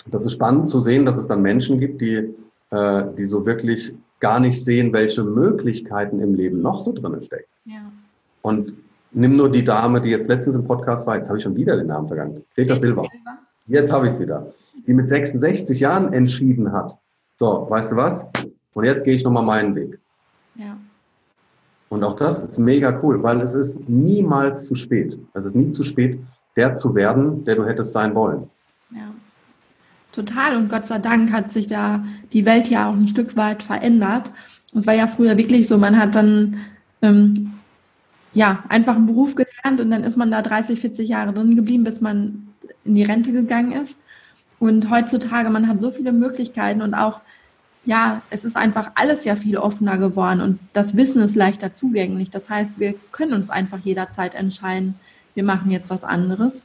[0.08, 2.34] das ist spannend zu sehen, dass es dann Menschen gibt, die,
[2.72, 7.50] äh, die so wirklich gar nicht sehen, welche Möglichkeiten im Leben noch so drinnen stecken.
[7.66, 7.92] Ja.
[8.42, 8.74] Und
[9.12, 11.76] nimm nur die Dame, die jetzt letztens im Podcast war, jetzt habe ich schon wieder
[11.78, 13.04] den Namen vergangen, Greta Silva.
[13.68, 14.54] Jetzt habe ich es wieder
[14.88, 16.98] die mit 66 Jahren entschieden hat,
[17.38, 18.28] so, weißt du was?
[18.74, 20.00] Und jetzt gehe ich nochmal meinen Weg.
[20.56, 20.78] Ja.
[21.96, 25.18] Und auch das ist mega cool, weil es ist niemals zu spät.
[25.34, 26.20] Ist nie zu spät,
[26.58, 28.50] der zu werden, der du hättest sein wollen.
[30.12, 33.64] Total und Gott sei Dank hat sich da die Welt ja auch ein Stück weit
[33.64, 34.32] verändert.
[34.74, 36.58] Es war ja früher wirklich so, man hat dann
[37.02, 37.52] ähm,
[38.34, 41.86] ja einfach einen Beruf gelernt und dann ist man da 30, 40 Jahre drin geblieben,
[41.86, 42.48] bis man
[42.84, 44.00] in die Rente gegangen ist.
[44.60, 47.22] Und heutzutage, man hat so viele Möglichkeiten und auch,
[47.86, 52.30] ja, es ist einfach alles ja viel offener geworden und das Wissen ist leichter zugänglich.
[52.30, 54.96] Das heißt, wir können uns einfach jederzeit entscheiden,
[55.36, 56.64] wir machen jetzt was anderes.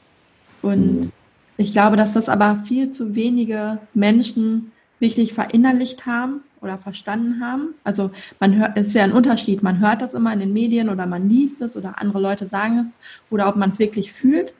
[0.61, 1.11] Und mhm.
[1.57, 7.69] ich glaube, dass das aber viel zu wenige Menschen wirklich verinnerlicht haben oder verstanden haben.
[7.83, 9.63] Also man hört, es ist ja ein Unterschied.
[9.63, 12.79] Man hört das immer in den Medien oder man liest es oder andere Leute sagen
[12.79, 12.95] es
[13.29, 14.53] oder ob man es wirklich fühlt.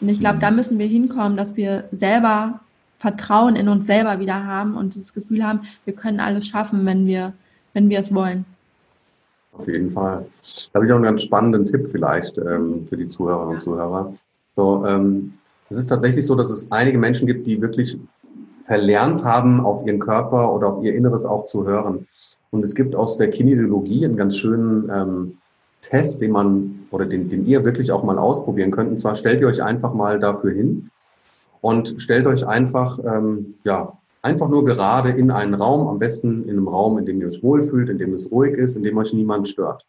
[0.00, 2.60] Und ich glaube, da müssen wir hinkommen, dass wir selber
[3.00, 7.06] Vertrauen in uns selber wieder haben und das Gefühl haben, wir können alles schaffen, wenn
[7.06, 7.32] wir,
[7.72, 8.44] wenn wir es wollen.
[9.56, 10.26] Auf jeden Fall.
[10.70, 14.12] Da habe ich auch einen ganz spannenden Tipp vielleicht ähm, für die Zuhörerinnen und Zuhörer.
[14.54, 15.32] So, ähm,
[15.70, 17.98] es ist tatsächlich so, dass es einige Menschen gibt, die wirklich
[18.64, 22.06] verlernt haben, auf ihren Körper oder auf ihr Inneres auch zu hören.
[22.50, 25.38] Und es gibt aus der Kinesiologie einen ganz schönen ähm,
[25.80, 28.90] Test, den man oder den, den ihr wirklich auch mal ausprobieren könnt.
[28.90, 30.90] Und zwar stellt ihr euch einfach mal dafür hin
[31.60, 33.92] und stellt euch einfach, ähm, ja,
[34.22, 37.42] einfach nur gerade in einen Raum, am besten in einem Raum, in dem ihr euch
[37.42, 39.84] wohlfühlt, in dem es ruhig ist, in dem euch niemand stört.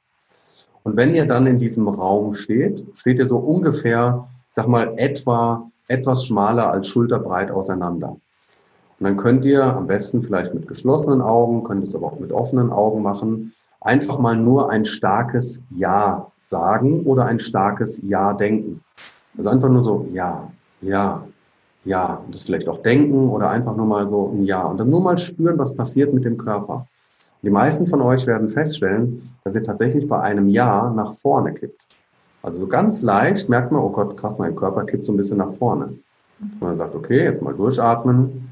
[0.84, 5.70] Und wenn ihr dann in diesem Raum steht, steht ihr so ungefähr, sag mal, etwa
[5.88, 8.10] etwas schmaler als schulterbreit auseinander.
[8.10, 12.32] Und dann könnt ihr am besten vielleicht mit geschlossenen Augen, könnt es aber auch mit
[12.32, 18.82] offenen Augen machen, einfach mal nur ein starkes Ja sagen oder ein starkes Ja denken.
[19.38, 20.52] Also einfach nur so Ja,
[20.82, 21.24] Ja,
[21.84, 22.24] Ja.
[22.32, 24.64] Das vielleicht auch denken oder einfach nur mal so ein Ja.
[24.64, 26.86] Und dann nur mal spüren, was passiert mit dem Körper.
[27.42, 31.86] Die meisten von euch werden feststellen, dass ihr tatsächlich bei einem Ja nach vorne kippt.
[32.44, 35.38] Also so ganz leicht merkt man, oh Gott, krass, mein Körper kippt so ein bisschen
[35.38, 35.94] nach vorne.
[36.40, 38.50] Und man sagt, okay, jetzt mal durchatmen.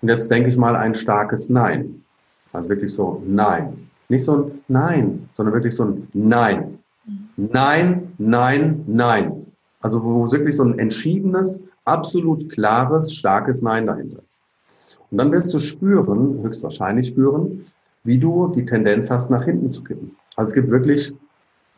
[0.00, 2.02] Und jetzt denke ich mal ein starkes Nein.
[2.52, 3.88] Also wirklich so Nein.
[4.08, 6.78] Nicht so ein Nein, sondern wirklich so ein Nein.
[7.36, 9.41] Nein, nein, nein.
[9.82, 14.40] Also wo wirklich so ein entschiedenes, absolut klares, starkes Nein dahinter ist.
[15.10, 17.64] Und dann willst du spüren, höchstwahrscheinlich spüren,
[18.04, 20.16] wie du die Tendenz hast, nach hinten zu kippen.
[20.36, 21.12] Also es gibt wirklich,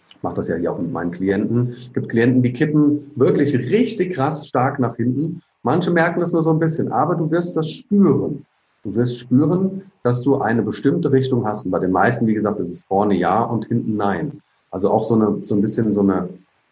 [0.08, 3.54] ich mache das ja hier auch mit meinen Klienten, es gibt Klienten, die kippen wirklich
[3.54, 5.42] richtig krass stark nach hinten.
[5.62, 8.44] Manche merken das nur so ein bisschen, aber du wirst das spüren.
[8.82, 11.64] Du wirst spüren, dass du eine bestimmte Richtung hast.
[11.64, 14.42] Und bei den meisten, wie gesagt, ist es vorne ja und hinten nein.
[14.70, 16.28] Also auch so, eine, so ein bisschen so eine,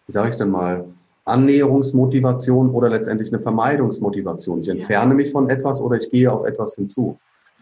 [0.06, 0.84] wie sage ich denn mal,
[1.24, 4.62] Annäherungsmotivation oder letztendlich eine Vermeidungsmotivation.
[4.62, 7.18] Ich entferne mich von etwas oder ich gehe auf etwas hinzu.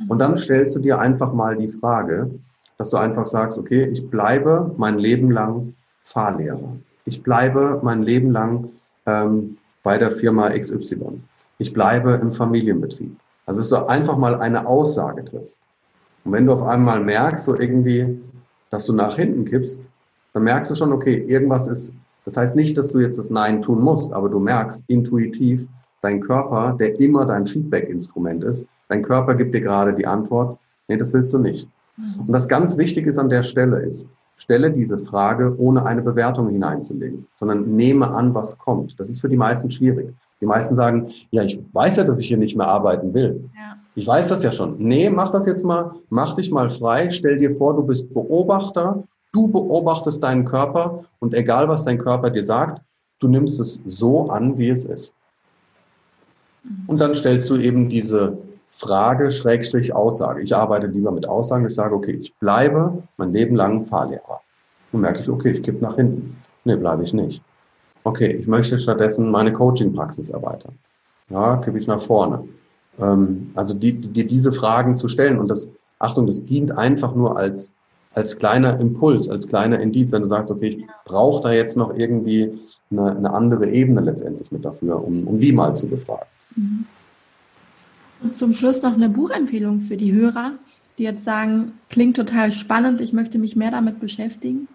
[0.09, 2.31] Und dann stellst du dir einfach mal die Frage,
[2.79, 6.77] dass du einfach sagst, okay, ich bleibe mein Leben lang Fahrlehrer.
[7.05, 8.71] Ich bleibe mein Leben lang
[9.07, 11.21] ähm, bei der Firma XY.
[11.59, 13.15] Ich bleibe im Familienbetrieb.
[13.45, 15.61] Also, dass du einfach mal eine Aussage triffst.
[16.25, 18.19] Und wenn du auf einmal merkst, so irgendwie,
[18.71, 19.83] dass du nach hinten kippst,
[20.33, 21.93] dann merkst du schon, okay, irgendwas ist,
[22.31, 25.67] das heißt nicht, dass du jetzt das Nein tun musst, aber du merkst intuitiv,
[26.01, 30.57] dein Körper, der immer dein Feedback-Instrument ist, dein Körper gibt dir gerade die Antwort,
[30.87, 31.69] nee, das willst du nicht.
[31.97, 32.29] Mhm.
[32.29, 36.49] Und das ganz Wichtige ist an der Stelle ist, stelle diese Frage, ohne eine Bewertung
[36.51, 38.99] hineinzulegen, sondern nehme an, was kommt.
[39.01, 40.15] Das ist für die meisten schwierig.
[40.41, 43.51] Die meisten sagen, ja, ich weiß ja, dass ich hier nicht mehr arbeiten will.
[43.57, 43.77] Ja.
[43.97, 44.77] Ich weiß das ja schon.
[44.79, 49.03] Nee, mach das jetzt mal, mach dich mal frei, stell dir vor, du bist Beobachter,
[49.33, 52.83] du beobachtest deinen Körper und egal, was dein Körper dir sagt,
[53.21, 55.15] du nimmst es so an, wie es ist.
[56.87, 58.37] Und dann stellst du eben diese
[58.71, 60.43] Frage, Schrägstrich, Aussage.
[60.43, 61.67] Ich arbeite lieber mit Aussagen.
[61.67, 64.41] Ich sage, okay, ich bleibe mein Leben lang Fahrlehrer.
[64.93, 66.37] Dann merke ich, okay, ich kippe nach hinten.
[66.65, 67.43] Nee, bleibe ich nicht.
[68.05, 70.79] Okay, ich möchte stattdessen meine Coaching-Praxis erweitern.
[71.29, 72.45] Ja, kippe ich nach vorne.
[72.99, 77.37] Ähm, also dir die, diese Fragen zu stellen und das, Achtung, das dient einfach nur
[77.37, 77.73] als,
[78.15, 81.97] als kleiner Impuls, als kleiner Indiz, wenn du sagst, okay, ich brauche da jetzt noch
[81.97, 82.59] irgendwie
[82.91, 86.27] eine, eine andere Ebene letztendlich mit dafür, um, um die mal zu befragen.
[86.57, 86.85] Mhm.
[88.35, 90.53] Zum Schluss noch eine Buchempfehlung für die Hörer,
[90.99, 94.69] die jetzt sagen, klingt total spannend, ich möchte mich mehr damit beschäftigen.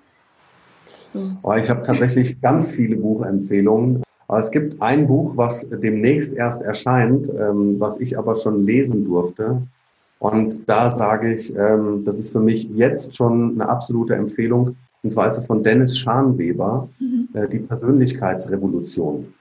[1.13, 1.31] So.
[1.43, 4.03] Oh, ich habe tatsächlich ganz viele Buchempfehlungen.
[4.27, 9.05] Aber es gibt ein Buch, was demnächst erst erscheint, ähm, was ich aber schon lesen
[9.05, 9.61] durfte.
[10.19, 14.75] Und da sage ich, ähm, das ist für mich jetzt schon eine absolute Empfehlung.
[15.03, 17.29] Und zwar ist es von Dennis Scharnweber, mhm.
[17.33, 19.33] äh, die Persönlichkeitsrevolution.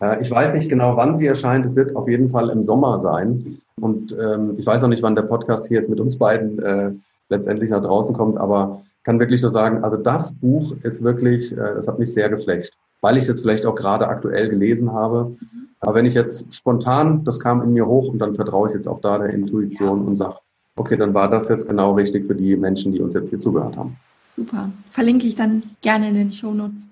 [0.00, 1.64] Äh, ich weiß nicht genau, wann sie erscheint.
[1.66, 3.58] Es wird auf jeden Fall im Sommer sein.
[3.80, 6.92] Und ähm, ich weiß auch nicht, wann der Podcast hier jetzt mit uns beiden äh,
[7.28, 11.56] letztendlich nach draußen kommt, aber kann wirklich nur sagen, also das Buch ist wirklich, äh,
[11.76, 15.36] das hat mich sehr geflecht, weil ich es jetzt vielleicht auch gerade aktuell gelesen habe.
[15.80, 18.88] Aber wenn ich jetzt spontan, das kam in mir hoch und dann vertraue ich jetzt
[18.88, 20.36] auch da der Intuition und sage,
[20.76, 23.76] okay, dann war das jetzt genau richtig für die Menschen, die uns jetzt hier zugehört
[23.76, 23.96] haben.
[24.36, 24.70] Super.
[24.90, 26.86] Verlinke ich dann gerne in den Shownotes.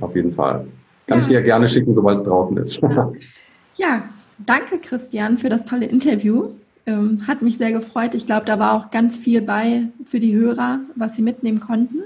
[0.00, 0.66] Auf jeden Fall.
[1.06, 1.22] Kann ja.
[1.22, 2.80] ich dir gerne schicken, sobald es draußen ist.
[3.76, 4.02] ja,
[4.38, 6.50] danke Christian für das tolle Interview.
[6.86, 8.14] Ähm, hat mich sehr gefreut.
[8.14, 12.02] Ich glaube, da war auch ganz viel bei für die Hörer, was sie mitnehmen konnten.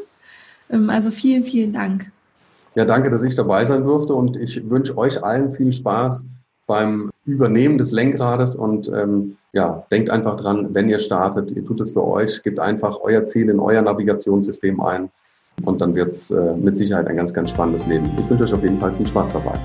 [0.70, 2.11] Ähm, also vielen, vielen Dank.
[2.75, 6.27] Ja, danke, dass ich dabei sein durfte und ich wünsche euch allen viel Spaß
[6.66, 11.81] beim Übernehmen des Lenkrades und ähm, ja, denkt einfach dran, wenn ihr startet, ihr tut
[11.81, 15.09] es für euch, gebt einfach euer Ziel in euer Navigationssystem ein
[15.64, 18.11] und dann wird es äh, mit Sicherheit ein ganz, ganz spannendes Leben.
[18.19, 19.59] Ich wünsche euch auf jeden Fall viel Spaß dabei.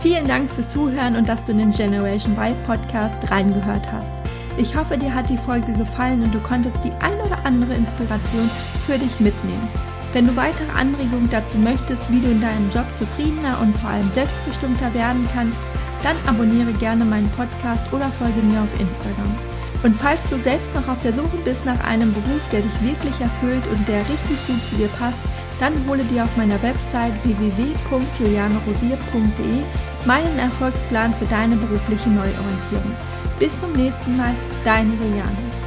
[0.00, 4.12] Vielen Dank fürs Zuhören und dass du in den Generation Y Podcast reingehört hast.
[4.56, 8.48] Ich hoffe, dir hat die Folge gefallen und du konntest die ein oder andere Inspiration
[8.86, 9.68] für dich mitnehmen.
[10.12, 14.10] Wenn du weitere Anregungen dazu möchtest, wie du in deinem Job zufriedener und vor allem
[14.10, 15.58] selbstbestimmter werden kannst,
[16.02, 19.36] dann abonniere gerne meinen Podcast oder folge mir auf Instagram.
[19.82, 23.20] Und falls du selbst noch auf der Suche bist nach einem Beruf, der dich wirklich
[23.20, 25.20] erfüllt und der richtig gut zu dir passt,
[25.60, 29.62] dann hole dir auf meiner Website www.julianerosier.de
[30.04, 32.96] meinen Erfolgsplan für deine berufliche Neuorientierung.
[33.38, 34.34] Bis zum nächsten Mal,
[34.64, 35.57] deine Juliane.